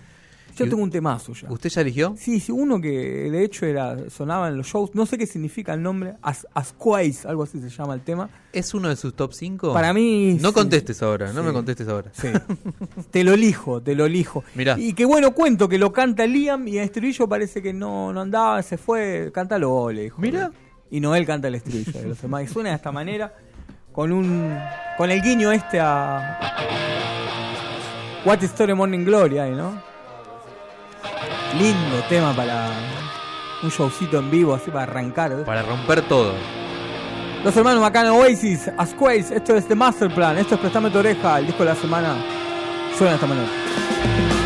[0.58, 1.50] Yo ¿Y tengo un temazo ya.
[1.50, 2.14] ¿Usted ya eligió?
[2.18, 2.88] Sí, sí, uno que
[3.30, 6.46] de hecho era sonaba en los shows, no sé qué significa el nombre, As,
[7.24, 8.28] algo así se llama el tema.
[8.52, 9.72] ¿Es uno de sus top 5?
[9.72, 10.54] Para mí, No sí.
[10.54, 11.46] contestes ahora, no Sí.
[11.46, 12.10] me contestes ahora.
[12.12, 12.28] Sí.
[13.10, 14.42] te lo elijo, te lo elijo.
[14.54, 14.76] Mirá.
[14.78, 18.20] Y qué bueno cuento que lo canta Liam y el estribillo parece que no, no
[18.22, 20.20] andaba, se fue, cántalo, le dijo.
[20.20, 20.50] Mirá.
[20.90, 22.44] Y Noel canta el estribillo de los demás.
[22.44, 23.34] Y suena de esta manera,
[23.92, 24.56] con un
[24.96, 26.38] con el guiño este a
[28.24, 29.80] What Story Morning Glory ahí, ¿no?
[31.58, 32.70] Lindo tema para
[33.62, 35.34] un showcito en vivo, así para arrancar.
[35.34, 35.44] ¿ves?
[35.44, 36.32] Para romper todo.
[37.44, 41.38] Los hermanos Macana Oasis, Asquace, esto es The Master Plan, esto es Prestame tu oreja,
[41.38, 42.16] el disco de la semana
[42.96, 44.37] suena de esta manera.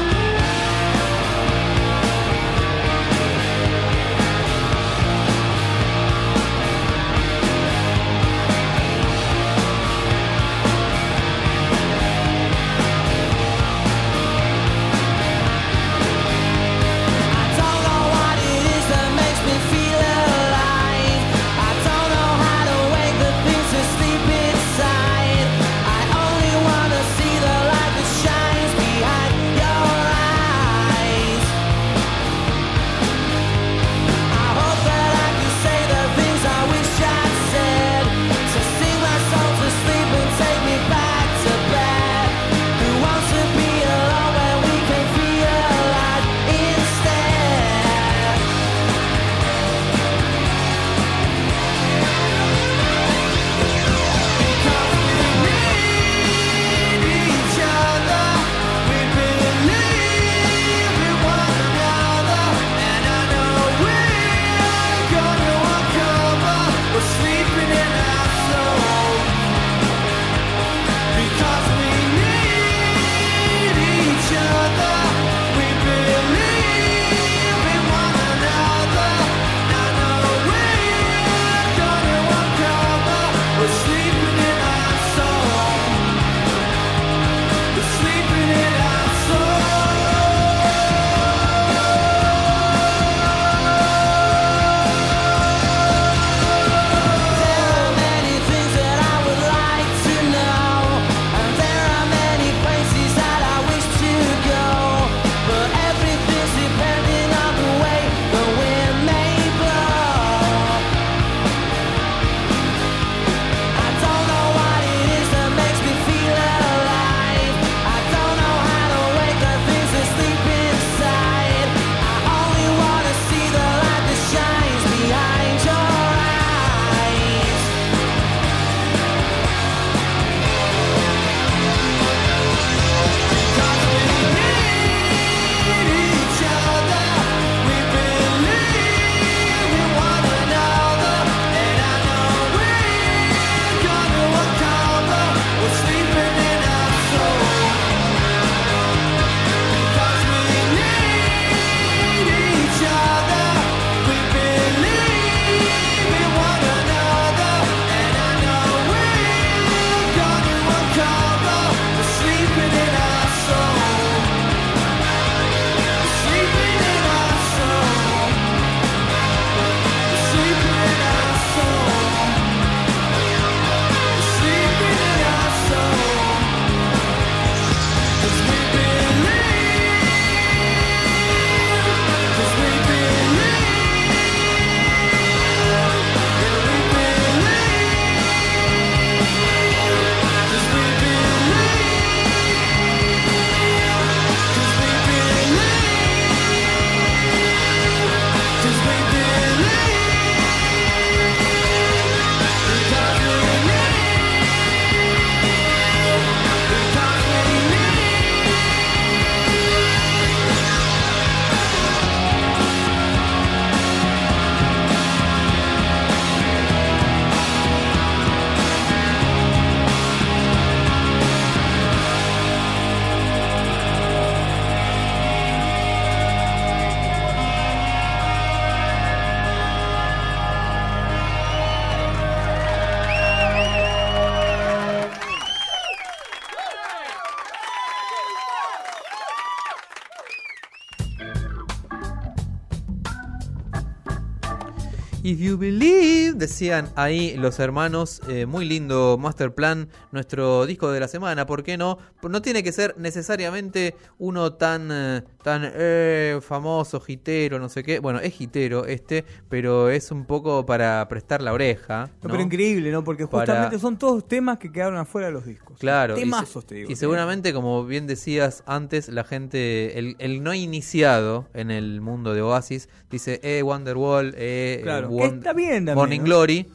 [246.53, 251.62] Decían ahí los hermanos, eh, muy lindo Master Plan, nuestro disco de la semana, ¿por
[251.62, 251.96] qué no?
[252.20, 257.99] No tiene que ser necesariamente uno tan, eh, tan eh, famoso, gitero, no sé qué.
[257.99, 262.09] Bueno, es gitero este, pero es un poco para prestar la oreja.
[262.20, 263.03] Pero increíble, ¿no?
[263.05, 265.78] Porque Para- justamente son todos temas que quedaron afuera de los discos.
[265.78, 266.90] Claro, y, Temazos, te digo.
[266.90, 272.34] y seguramente, como bien decías antes, la gente, el, el no iniciado en el mundo
[272.34, 276.24] de Oasis, dice, eh, Wonderwall, eh, Claro, Won- que está bien también, Morning ¿no?
[276.24, 276.66] Glory.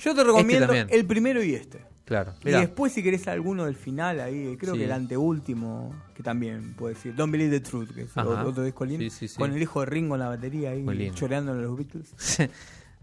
[0.00, 0.86] Yo te recomiendo también.
[0.90, 1.89] el primero y este.
[2.10, 4.80] Claro, Y después, si querés alguno del final, ahí creo Sí.
[4.80, 7.14] que el anteúltimo, que también puede decir.
[7.14, 8.28] Don't Believe the Truth, que es Ajá.
[8.28, 9.04] otro, otro disco lindo.
[9.04, 9.36] Sí, sí, sí.
[9.36, 12.12] Con el hijo de Ringo en la batería ahí, choreando en los Beatles.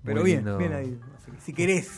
[0.03, 0.57] Pero bien, lindo.
[0.57, 0.99] bien ahí.
[1.17, 1.89] Así que si querés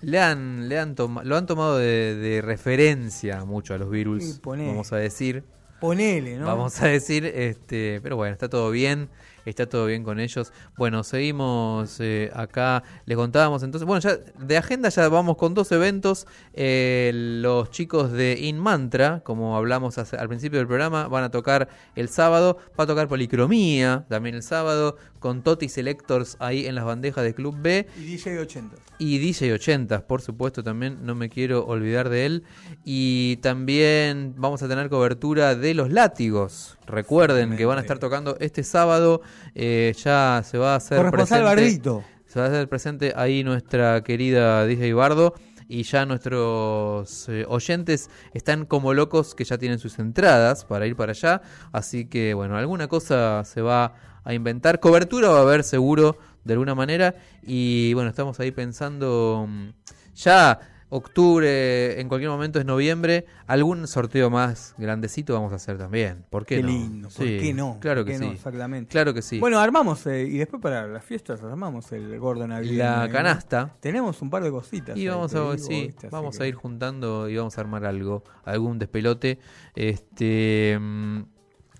[0.00, 0.94] Le han, le han
[1.24, 4.68] lo han tomado de, de referencia mucho a los virus, Sí, poné.
[4.68, 5.44] vamos a decir.
[5.80, 6.46] Ponele, ¿no?
[6.46, 9.08] Vamos a decir, este, pero bueno, está todo bien,
[9.50, 10.52] está todo bien con ellos.
[10.76, 15.70] Bueno, seguimos eh, acá, les contábamos entonces, bueno, ya de agenda ya vamos con dos
[15.72, 16.26] eventos.
[16.54, 21.30] Eh, los chicos de In Mantra, como hablamos hace- al principio del programa, van a
[21.30, 26.74] tocar el sábado, va a tocar Policromía también el sábado, con Toti Selectors ahí en
[26.74, 27.86] las bandejas de Club B.
[27.96, 28.76] Y DJ 80.
[28.98, 32.44] Y DJ 80, por supuesto, también no me quiero olvidar de él.
[32.84, 36.78] Y también vamos a tener cobertura de los látigos.
[36.86, 39.20] Recuerden que van a estar tocando este sábado.
[39.54, 41.88] eh, ya se va a hacer Corresponsal presente.
[41.88, 42.04] Bardito.
[42.26, 45.34] Se va a hacer presente ahí nuestra querida DJ Bardo.
[45.70, 50.96] Y ya nuestros eh, oyentes están como locos que ya tienen sus entradas para ir
[50.96, 51.42] para allá.
[51.72, 53.92] Así que, bueno, alguna cosa se va
[54.28, 54.78] a inventar.
[54.78, 57.14] Cobertura va a haber seguro de alguna manera.
[57.42, 59.68] Y bueno, estamos ahí pensando mm,
[60.14, 60.60] ya
[60.90, 66.24] octubre, en cualquier momento es noviembre, algún sorteo más grandecito vamos a hacer también.
[66.30, 66.68] ¿Por qué, Qué no?
[66.68, 67.76] lindo, ¿por Sí, qué no?
[67.80, 68.24] Claro ¿Por que sí.
[68.24, 68.90] Exactamente.
[68.90, 69.38] Claro que sí.
[69.38, 72.78] Bueno, armamos, eh, y después para las fiestas armamos el gordo navideño.
[72.78, 73.74] La canasta.
[73.80, 74.96] Tenemos un par de cositas.
[74.96, 76.06] Y vamos a, digo, sí, ¿viste?
[76.06, 79.38] Así vamos que- a ir juntando y vamos a armar algo, algún despelote.
[79.74, 81.20] Este, mm,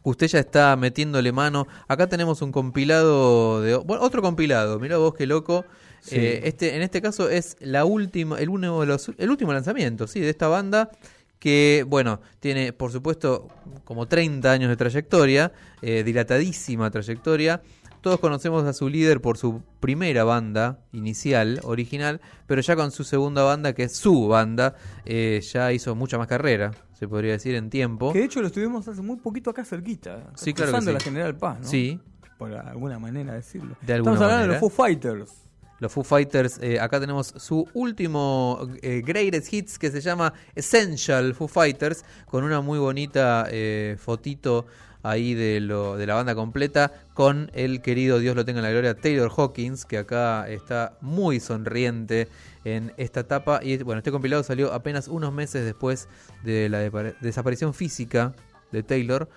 [0.03, 1.67] usted ya está metiéndole mano.
[1.87, 4.79] Acá tenemos un compilado de, bueno, otro compilado.
[4.79, 5.65] Mira vos qué loco.
[6.01, 6.17] Sí.
[6.17, 10.07] Eh, este, en este caso es la última, el uno de los, el último lanzamiento,
[10.07, 10.91] sí, de esta banda
[11.39, 13.49] que, bueno, tiene, por supuesto,
[13.85, 17.63] como 30 años de trayectoria, eh, dilatadísima trayectoria.
[18.01, 23.03] Todos conocemos a su líder por su primera banda inicial, original, pero ya con su
[23.05, 27.55] segunda banda, que es su banda, eh, ya hizo mucha más carrera, se podría decir,
[27.55, 28.13] en tiempo.
[28.13, 30.33] Que de hecho lo estuvimos hace muy poquito acá cerquita.
[30.35, 30.93] Sí, claro sí.
[30.93, 31.69] la General Paz, ¿no?
[31.69, 32.01] Sí.
[32.37, 33.77] Por alguna manera decirlo.
[33.83, 34.55] De alguna Estamos hablando manera.
[34.55, 35.33] de los Foo Fighters.
[35.79, 41.35] Los Foo Fighters, eh, acá tenemos su último eh, Greatest Hits que se llama Essential
[41.35, 44.67] Foo Fighters, con una muy bonita eh, fotito
[45.03, 48.71] ahí de, lo, de la banda completa, con el querido, Dios lo tenga en la
[48.71, 52.29] gloria, Taylor Hawkins, que acá está muy sonriente
[52.65, 53.61] en esta etapa.
[53.63, 56.09] Y bueno, este compilado salió apenas unos meses después
[56.45, 56.81] de la
[57.21, 58.35] desaparición física
[58.73, 59.29] de Taylor.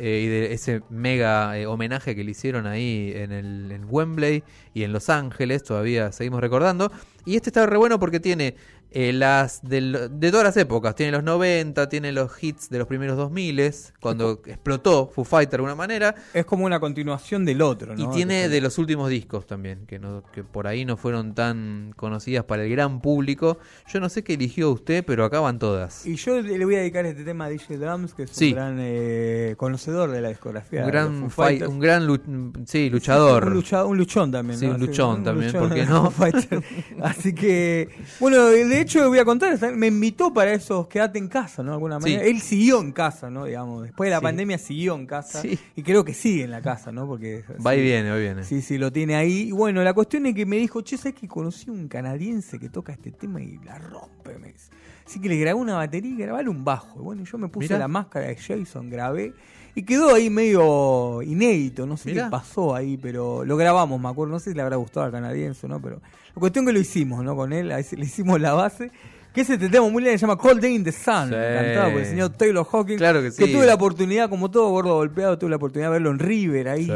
[0.00, 4.42] eh, y de ese mega eh, homenaje que le hicieron ahí en, el, en Wembley
[4.72, 6.90] y en Los Ángeles, todavía seguimos recordando.
[7.26, 8.54] Y este está re bueno porque tiene
[8.92, 12.86] eh, las del- de todas las épocas, tiene los 90, tiene los hits de los
[12.88, 16.14] primeros 2000, cuando explotó Foo Fighter de alguna manera.
[16.34, 18.02] Es como una continuación del otro, ¿no?
[18.02, 21.34] Y tiene Que- de los últimos discos también, que, no, que por ahí no fueron
[21.34, 23.58] tan conocidas para el gran público.
[23.92, 26.06] Yo no sé qué eligió usted, pero acá van todas.
[26.06, 28.48] Y yo le voy a dedicar este tema a DJ Drums, que es Sí.
[28.50, 30.80] un gran eh, conocedor de la discografía.
[30.80, 33.46] Un de gran, fight- un sí, luchador.
[33.46, 34.58] Un, lucha- un luchón también.
[34.58, 34.74] Sí, ¿no?
[34.74, 36.12] un luchón también, ¿por qué de no?
[37.02, 37.88] Así que,
[38.18, 41.70] bueno, de hecho voy a contar, me invitó para esos quédate en casa, ¿no?
[41.70, 42.10] De alguna Sí.
[42.12, 42.24] manera.
[42.24, 43.44] Él siguió en casa, ¿no?
[43.44, 44.22] Digamos, después de la Sí.
[44.24, 45.40] pandemia siguió en casa.
[45.42, 45.58] Sí.
[45.76, 47.06] Y creo que sigue en la casa, ¿no?
[47.06, 48.44] Porque Va y viene, va y viene.
[48.44, 49.48] Sí, sí, lo tiene ahí.
[49.48, 52.68] Y bueno, la cuestión es que me dijo, che, ¿sabes que conocí un canadiense que
[52.68, 54.38] toca este tema y la rompe?
[54.38, 54.70] Me dice.
[55.06, 57.00] Así que le grabé una batería y grabale un bajo.
[57.00, 57.78] Y bueno, yo me puse Mirá.
[57.80, 59.32] la máscara de Jason, grabé.
[59.74, 62.24] Y quedó ahí medio inédito, no sé Mirá.
[62.24, 64.32] qué pasó ahí, pero lo grabamos, me acuerdo.
[64.32, 66.00] No sé si le habrá gustado al canadiense o no, pero
[66.34, 67.36] la cuestión que lo hicimos, ¿no?
[67.36, 68.90] Con él, le hicimos la base.
[69.32, 71.34] Que ese tema muy lindo se llama Cold Day in the Sun, Sí.
[71.34, 72.98] cantado por el señor Taylor Hawkins.
[72.98, 73.52] Claro que sí.
[73.52, 76.86] tuve la oportunidad, como todo gordo golpeado, tuve la oportunidad de verlo en River ahí.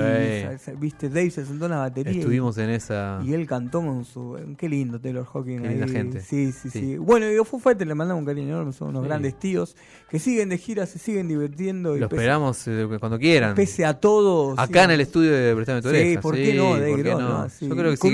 [0.59, 0.73] Sí.
[0.81, 2.13] Viste, Dave se sentó en la batería.
[2.13, 3.21] y- Estuvimos en esa.
[3.25, 4.37] y él cantó con su.
[4.59, 5.63] Qué lindo Taylor Hawkins.
[5.63, 5.93] Qué linda ahí.
[5.93, 6.21] gente.
[6.23, 6.97] Sí, sí, sí, Sí.
[6.97, 8.73] Bueno, y Fighters le mandamos un cariño enorme.
[8.73, 9.77] Son unos grandes tíos
[10.11, 11.97] que siguen de gira, se siguen divirtiendo.
[11.97, 13.55] y Lo pese- esperamos eh, cuando quieran.
[13.55, 14.55] Pese a todo.
[14.59, 16.19] Acá en el estudio de Prestame Sí.
[16.21, 16.77] ¿por qué no?
[16.79, 18.11] Yo creo que si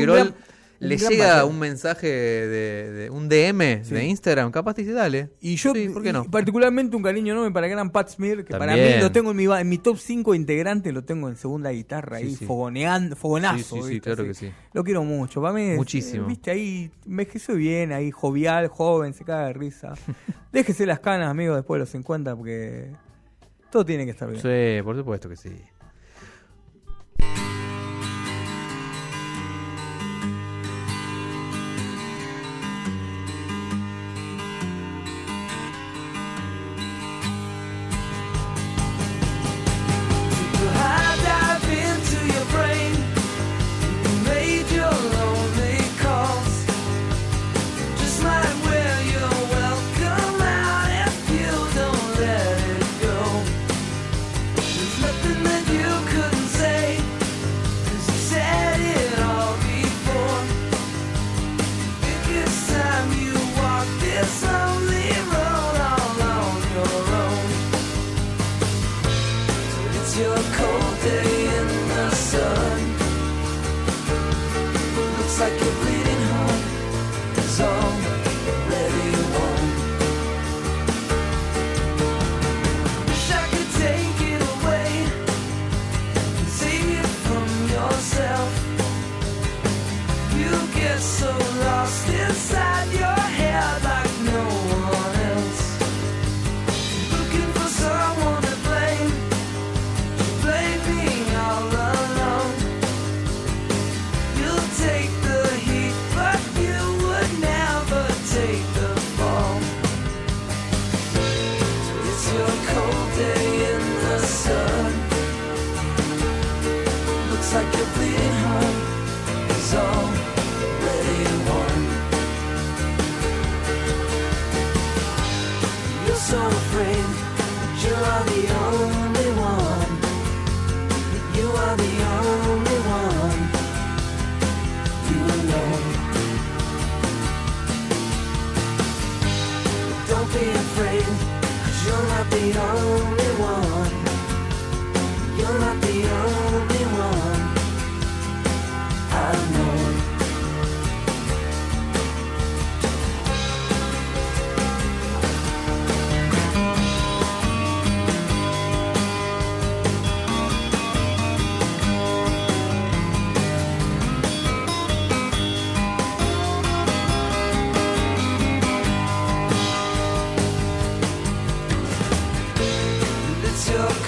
[0.80, 3.94] le llega un mensaje de, de- un DM Sí.
[3.94, 5.30] de Instagram, capaz te dice dale.
[5.40, 6.24] Y yo, Sí, ¿por qué no?
[6.24, 9.30] y particularmente un cariño enorme para el gran Pat Smear, que para mí lo tengo
[9.32, 12.34] en mi, ba- en mi top 5 integrantes, lo tengo en segunda guitarra Sí, ahí,
[12.36, 13.58] fogoneando, fogonazo.
[13.58, 14.00] Sí, sí, sí, ¿viste?
[14.00, 14.50] claro que sí.
[14.72, 15.42] Lo quiero mucho.
[15.42, 16.24] Para mí es, Muchísimo.
[16.24, 19.92] eh, Viste, ahí envejeció bien, ahí jovial, joven, se caga de risa.
[20.52, 22.90] Déjese las canas, amigo, después de los 50, porque
[23.70, 24.40] todo tiene que estar bien.
[24.40, 25.50] Sí, por supuesto que sí.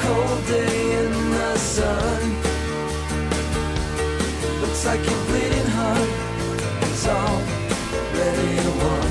[0.00, 2.22] Cold day in the sun.
[4.60, 6.08] Looks like your bleeding heart
[6.88, 9.10] is already won.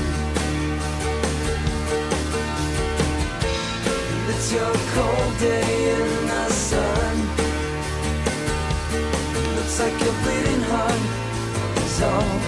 [4.30, 7.14] It's your cold day in the sun.
[9.56, 11.02] Looks like your bleeding heart
[11.84, 12.41] is already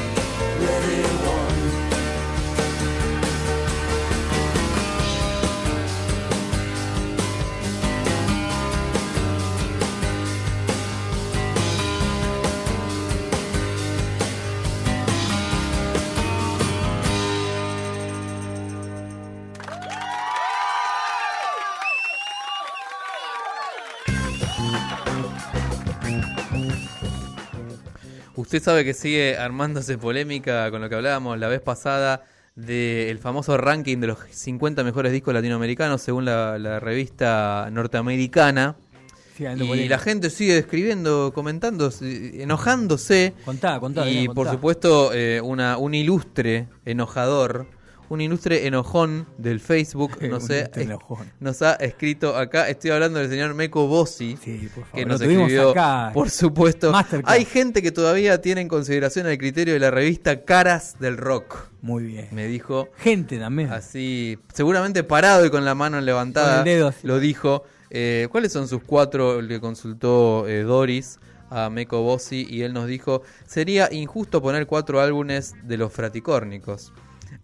[28.44, 32.24] Usted sabe que sigue armándose polémica con lo que hablábamos la vez pasada
[32.54, 38.76] del famoso ranking de los 50 mejores discos latinoamericanos según la, la revista norteamericana.
[39.34, 39.96] Sí, Y polémica.
[39.96, 43.32] la gente sigue escribiendo, comentando, si- enojándose.
[43.46, 47.66] Contá, contá, Y por supuesto, eh, una, un ilustre enojador,
[48.08, 51.32] un ilustre enojón del Facebook, no Un sé, ilustre es- enojón.
[51.40, 52.68] nos ha escrito acá.
[52.68, 54.98] Estoy hablando del señor Meco Bossi, Sí, por favor.
[54.98, 56.10] que nos escribió, acá.
[56.12, 56.92] por supuesto.
[56.92, 57.34] Masterclass.
[57.34, 61.68] Hay gente que todavía tiene en consideración el criterio de la revista Caras del Rock.
[61.82, 62.28] Muy bien.
[62.32, 63.70] Me dijo Gente también.
[63.72, 67.06] así, seguramente parado y con la mano levantada, Con el dedo así.
[67.06, 67.64] lo dijo.
[67.90, 69.40] Eh, ¿Cuáles son sus cuatro?
[69.40, 71.18] Le consultó eh, Doris
[71.50, 76.92] a Meco Bossi y él nos dijo, sería injusto poner cuatro álbumes de los fraticórnicos.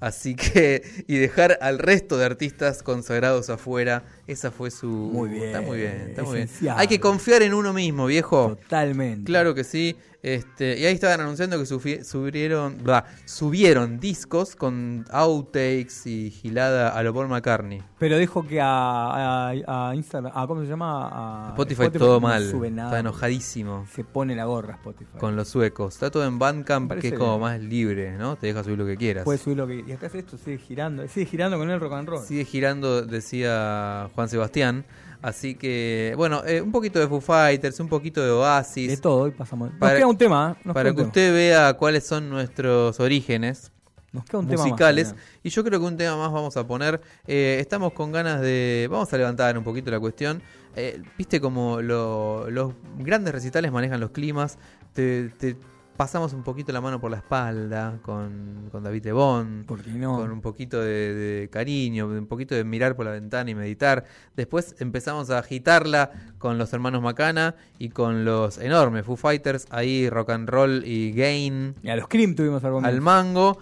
[0.01, 4.89] Así que, y dejar al resto de artistas consagrados afuera, esa fue su...
[4.89, 6.49] Muy bien, Está muy bien, está muy bien.
[6.75, 8.57] Hay que confiar en uno mismo, viejo.
[8.63, 9.25] Totalmente.
[9.25, 9.97] Claro que sí.
[10.23, 17.03] Este, y ahí estaban anunciando que subieron, bla, subieron discos con outtakes y gilada a
[17.03, 17.83] lo Paul McCartney.
[17.99, 21.47] Pero dijo que a, a, a Instagram, a, ¿cómo se llama?
[21.47, 22.51] A Spotify, todo no mal.
[22.51, 22.91] sube nada.
[22.91, 25.19] Está enojadísimo Se pone la gorra Spotify.
[25.19, 25.95] con los suecos.
[25.95, 27.41] Está todo en Bandcamp, que es como bien.
[27.41, 28.37] más libre, ¿no?
[28.37, 29.25] Te deja subir lo que quieras.
[29.25, 31.09] Puedes subir lo que Y acá esto, sigue girando.
[31.09, 32.23] Sigue girando con el rock and roll.
[32.25, 34.85] Sigue girando, decía Juan Sebastián.
[35.23, 38.89] Así que, bueno, eh, un poquito de Foo Fighters, un poquito de Oasis.
[38.89, 39.71] De todo, hoy pasamos.
[39.71, 40.57] Nos Para- queda un tema.
[40.59, 40.63] ¿eh?
[40.65, 43.71] Nos para que usted vea cuáles son nuestros orígenes.
[44.13, 45.15] Nos queda un tema más, musicales.
[45.43, 47.01] Y yo creo que un tema más vamos a poner.
[47.27, 48.89] Eh, estamos con ganas de.
[48.91, 50.43] Vamos a levantar un poquito la cuestión.
[50.75, 54.59] Eh, Viste como lo- los grandes recitales manejan los climas.
[54.95, 55.57] Te, te
[55.97, 59.65] pasamos un poquito la mano por la espalda con, con David Lebón.
[59.67, 60.17] ¿Por qué no?
[60.19, 64.05] Con un poquito de, de cariño, un poquito de mirar por la ventana y meditar.
[64.37, 69.67] Después empezamos a agitarla con los hermanos Macana y con los enormes Foo Fighters.
[69.71, 73.59] Ahí rock and roll y gain Y a los Cream tuvimos algo al mango.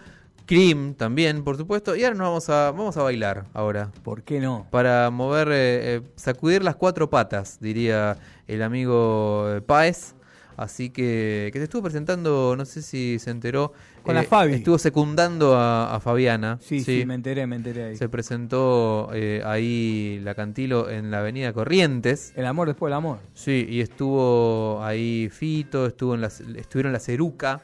[0.49, 1.95] Cream también, por supuesto.
[1.95, 3.93] Y ahora nos vamos a, vamos a bailar ahora.
[4.03, 4.67] ¿Por qué no?
[4.71, 8.17] Para mover, eh, eh, sacudir las cuatro patas, diría
[8.47, 10.15] el amigo eh, Páez.
[10.59, 13.73] Así que, que se estuvo presentando, no sé si se enteró.
[13.77, 14.55] eh, Con la Fabi.
[14.55, 16.59] Estuvo secundando a, a Fabiana.
[16.61, 17.97] Sí, sí, me enteré, me enteré ahí.
[17.97, 22.33] Se presentó eh, ahí la Cantilo en la avenida Corrientes.
[22.35, 23.21] El amor después del amor.
[23.35, 27.63] Sí, y estuvo ahí Fito, estuvo en la, estuvieron la Ceruca,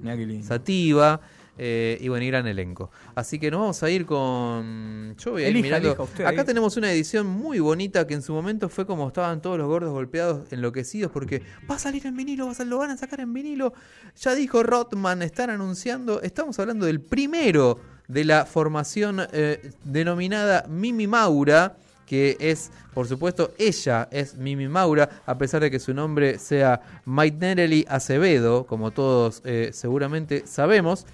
[0.00, 0.46] Mirá qué lindo.
[0.46, 1.20] Sativa.
[1.56, 2.90] Eh, y bueno, y gran elenco.
[3.14, 5.14] Así que nos vamos a ir con.
[5.18, 5.88] Yo voy a ir Elija, mirando.
[5.90, 6.46] elija usted Acá ahí.
[6.46, 9.90] tenemos una edición muy bonita que en su momento fue como estaban todos los gordos
[9.92, 13.20] golpeados, enloquecidos, porque va a salir en vinilo, va a sal- lo van a sacar
[13.20, 13.72] en vinilo.
[14.20, 16.20] Ya dijo Rotman, están anunciando.
[16.22, 17.78] Estamos hablando del primero
[18.08, 21.76] de la formación eh, denominada Mimi Maura
[22.06, 26.82] que es, por supuesto, ella es Mimi Maura, a pesar de que su nombre sea
[27.06, 31.06] Maitnerely Acevedo, como todos eh, seguramente sabemos.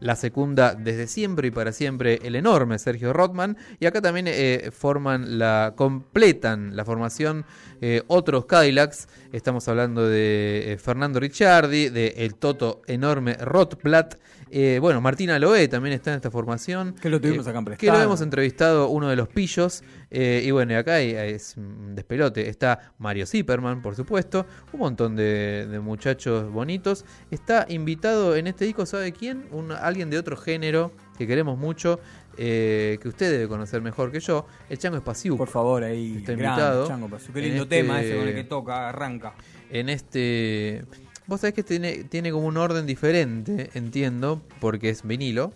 [0.00, 3.56] La secunda desde siempre y para siempre el enorme Sergio Rotman.
[3.80, 7.44] Y acá también eh, forman la, completan la formación
[7.80, 9.08] eh, otros Cadillacs.
[9.32, 14.16] Estamos hablando de eh, Fernando Ricciardi, de el Toto enorme Rotplat.
[14.50, 16.94] Eh, bueno, Martina Loé también está en esta formación.
[16.94, 18.02] Que lo tuvimos Eh, acá en Que lo Prestado.
[18.04, 19.82] hemos entrevistado uno de los pillos.
[20.10, 22.48] eh, y bueno, acá hay- es un despelote.
[22.48, 24.46] Está Mario Zipperman, por supuesto.
[24.72, 27.04] Un montón de, de muchachos bonitos.
[27.30, 29.46] Está invitado en este disco, ¿sabe quién?
[29.50, 31.98] Un, alguien de otro género que queremos mucho.
[32.38, 34.46] eh, que usted debe conocer mejor que yo.
[34.68, 35.38] El Chango Espaciu.
[35.38, 36.18] Por favor, ahí.
[36.18, 36.86] Está invitado.
[36.86, 37.32] Chango Espaciu.
[37.32, 39.32] Qué lindo este- tema ese con el que toca, arranca.
[39.70, 40.84] en este.
[41.26, 45.52] Vos sabés que tiene, tiene como un orden diferente, entiendo, porque es vinilo.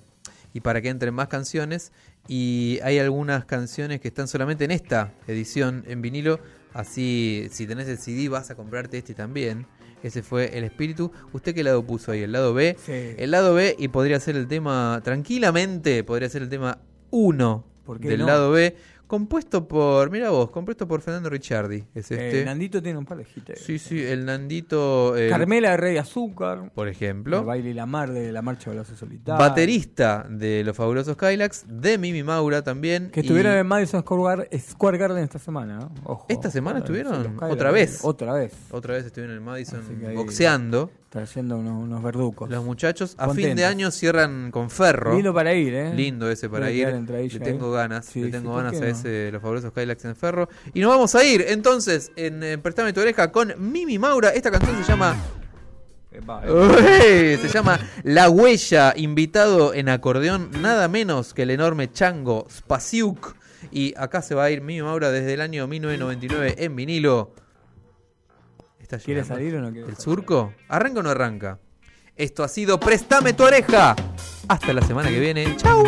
[0.53, 1.93] Y para que entren más canciones.
[2.27, 6.41] Y hay algunas canciones que están solamente en esta edición en vinilo.
[6.73, 9.67] Así, si tenés el CD, vas a comprarte este también.
[10.03, 11.13] Ese fue el espíritu.
[11.33, 12.23] ¿Usted qué lado puso ahí?
[12.23, 12.77] ¿El lado B?
[12.85, 13.15] Sí.
[13.17, 16.79] El lado B, y podría ser el tema, tranquilamente, podría ser el tema
[17.11, 18.27] 1 ¿Por qué del no?
[18.27, 18.77] lado B.
[19.11, 21.79] Compuesto por, mira vos, compuesto por Fernando Ricciardi.
[21.97, 22.43] Es este.
[22.43, 23.59] Eh, Nandito tiene un par de hits.
[23.61, 25.17] Sí, sí, el Nandito.
[25.17, 26.71] eh, Carmela Rey Azúcar.
[26.73, 27.45] Por El ejemplo.
[27.45, 29.37] baile y la mar de la marcha de los solitarios.
[29.41, 31.65] Baterista de los fabulosos Kylax.
[31.67, 33.11] De Mimi Maura también.
[33.11, 35.93] Que y estuvieron en Madison Square Gar- Square Garden esta semana, ¿no?
[36.05, 36.27] Ojo.
[36.29, 37.35] ¿Esta semana estuvieron?
[37.35, 37.53] Kylax.
[37.53, 38.01] ¿Otra vez?
[38.05, 38.53] Otra vez.
[38.71, 40.93] Otra vez estuvieron en Madison que ahí- boxeando.
[41.11, 42.49] Trayendo unos, unos verducos.
[42.49, 45.13] Los muchachos a fin de año cierran con ferro.
[45.13, 45.93] Lindo para ir, ¿eh?
[45.93, 46.87] Lindo ese para ir.
[46.87, 47.83] Le tengo ahí.
[47.83, 48.07] ganas.
[48.07, 48.87] Sí, le tengo ¿por ganas a no?
[48.87, 50.49] ese los fabulosos Kylax en ferro.
[50.73, 54.29] Y nos vamos a ir entonces en eh, Préstame tu oreja con Mimi Maura.
[54.29, 55.17] Esta canción se llama.
[56.13, 63.35] Epa, Se llama La Huella, invitado en acordeón, nada menos que el enorme chango Spasiuk.
[63.73, 67.33] Y acá se va a ir Mimi Maura desde el año 1999 en vinilo.
[68.97, 70.03] ¿Está ¿Quiere salir o no quiere ¿El salir?
[70.03, 70.53] surco?
[70.69, 71.61] ¿Arranca o no arranca?
[72.17, 73.95] Esto ha sido Préstame tu oreja.
[74.49, 75.57] Hasta la semana que viene.
[75.57, 75.85] ¡Chau!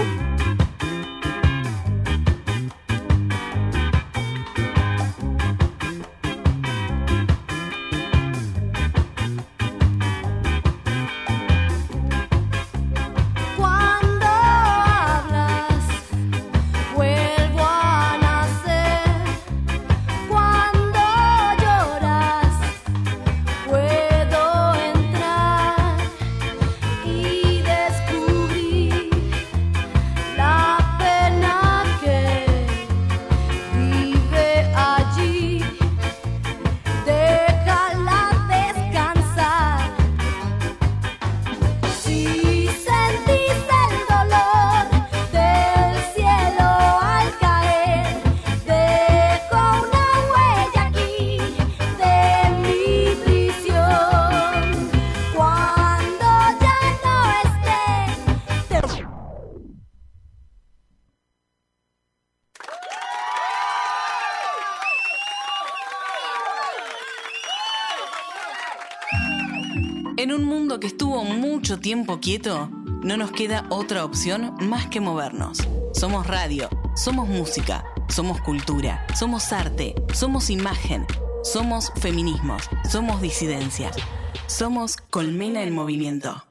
[72.22, 72.70] Quieto,
[73.02, 75.58] no nos queda otra opción más que movernos.
[75.92, 81.04] Somos radio, somos música, somos cultura, somos arte, somos imagen,
[81.42, 83.90] somos feminismos, somos disidencia.
[84.46, 86.44] Somos Colmena en Movimiento.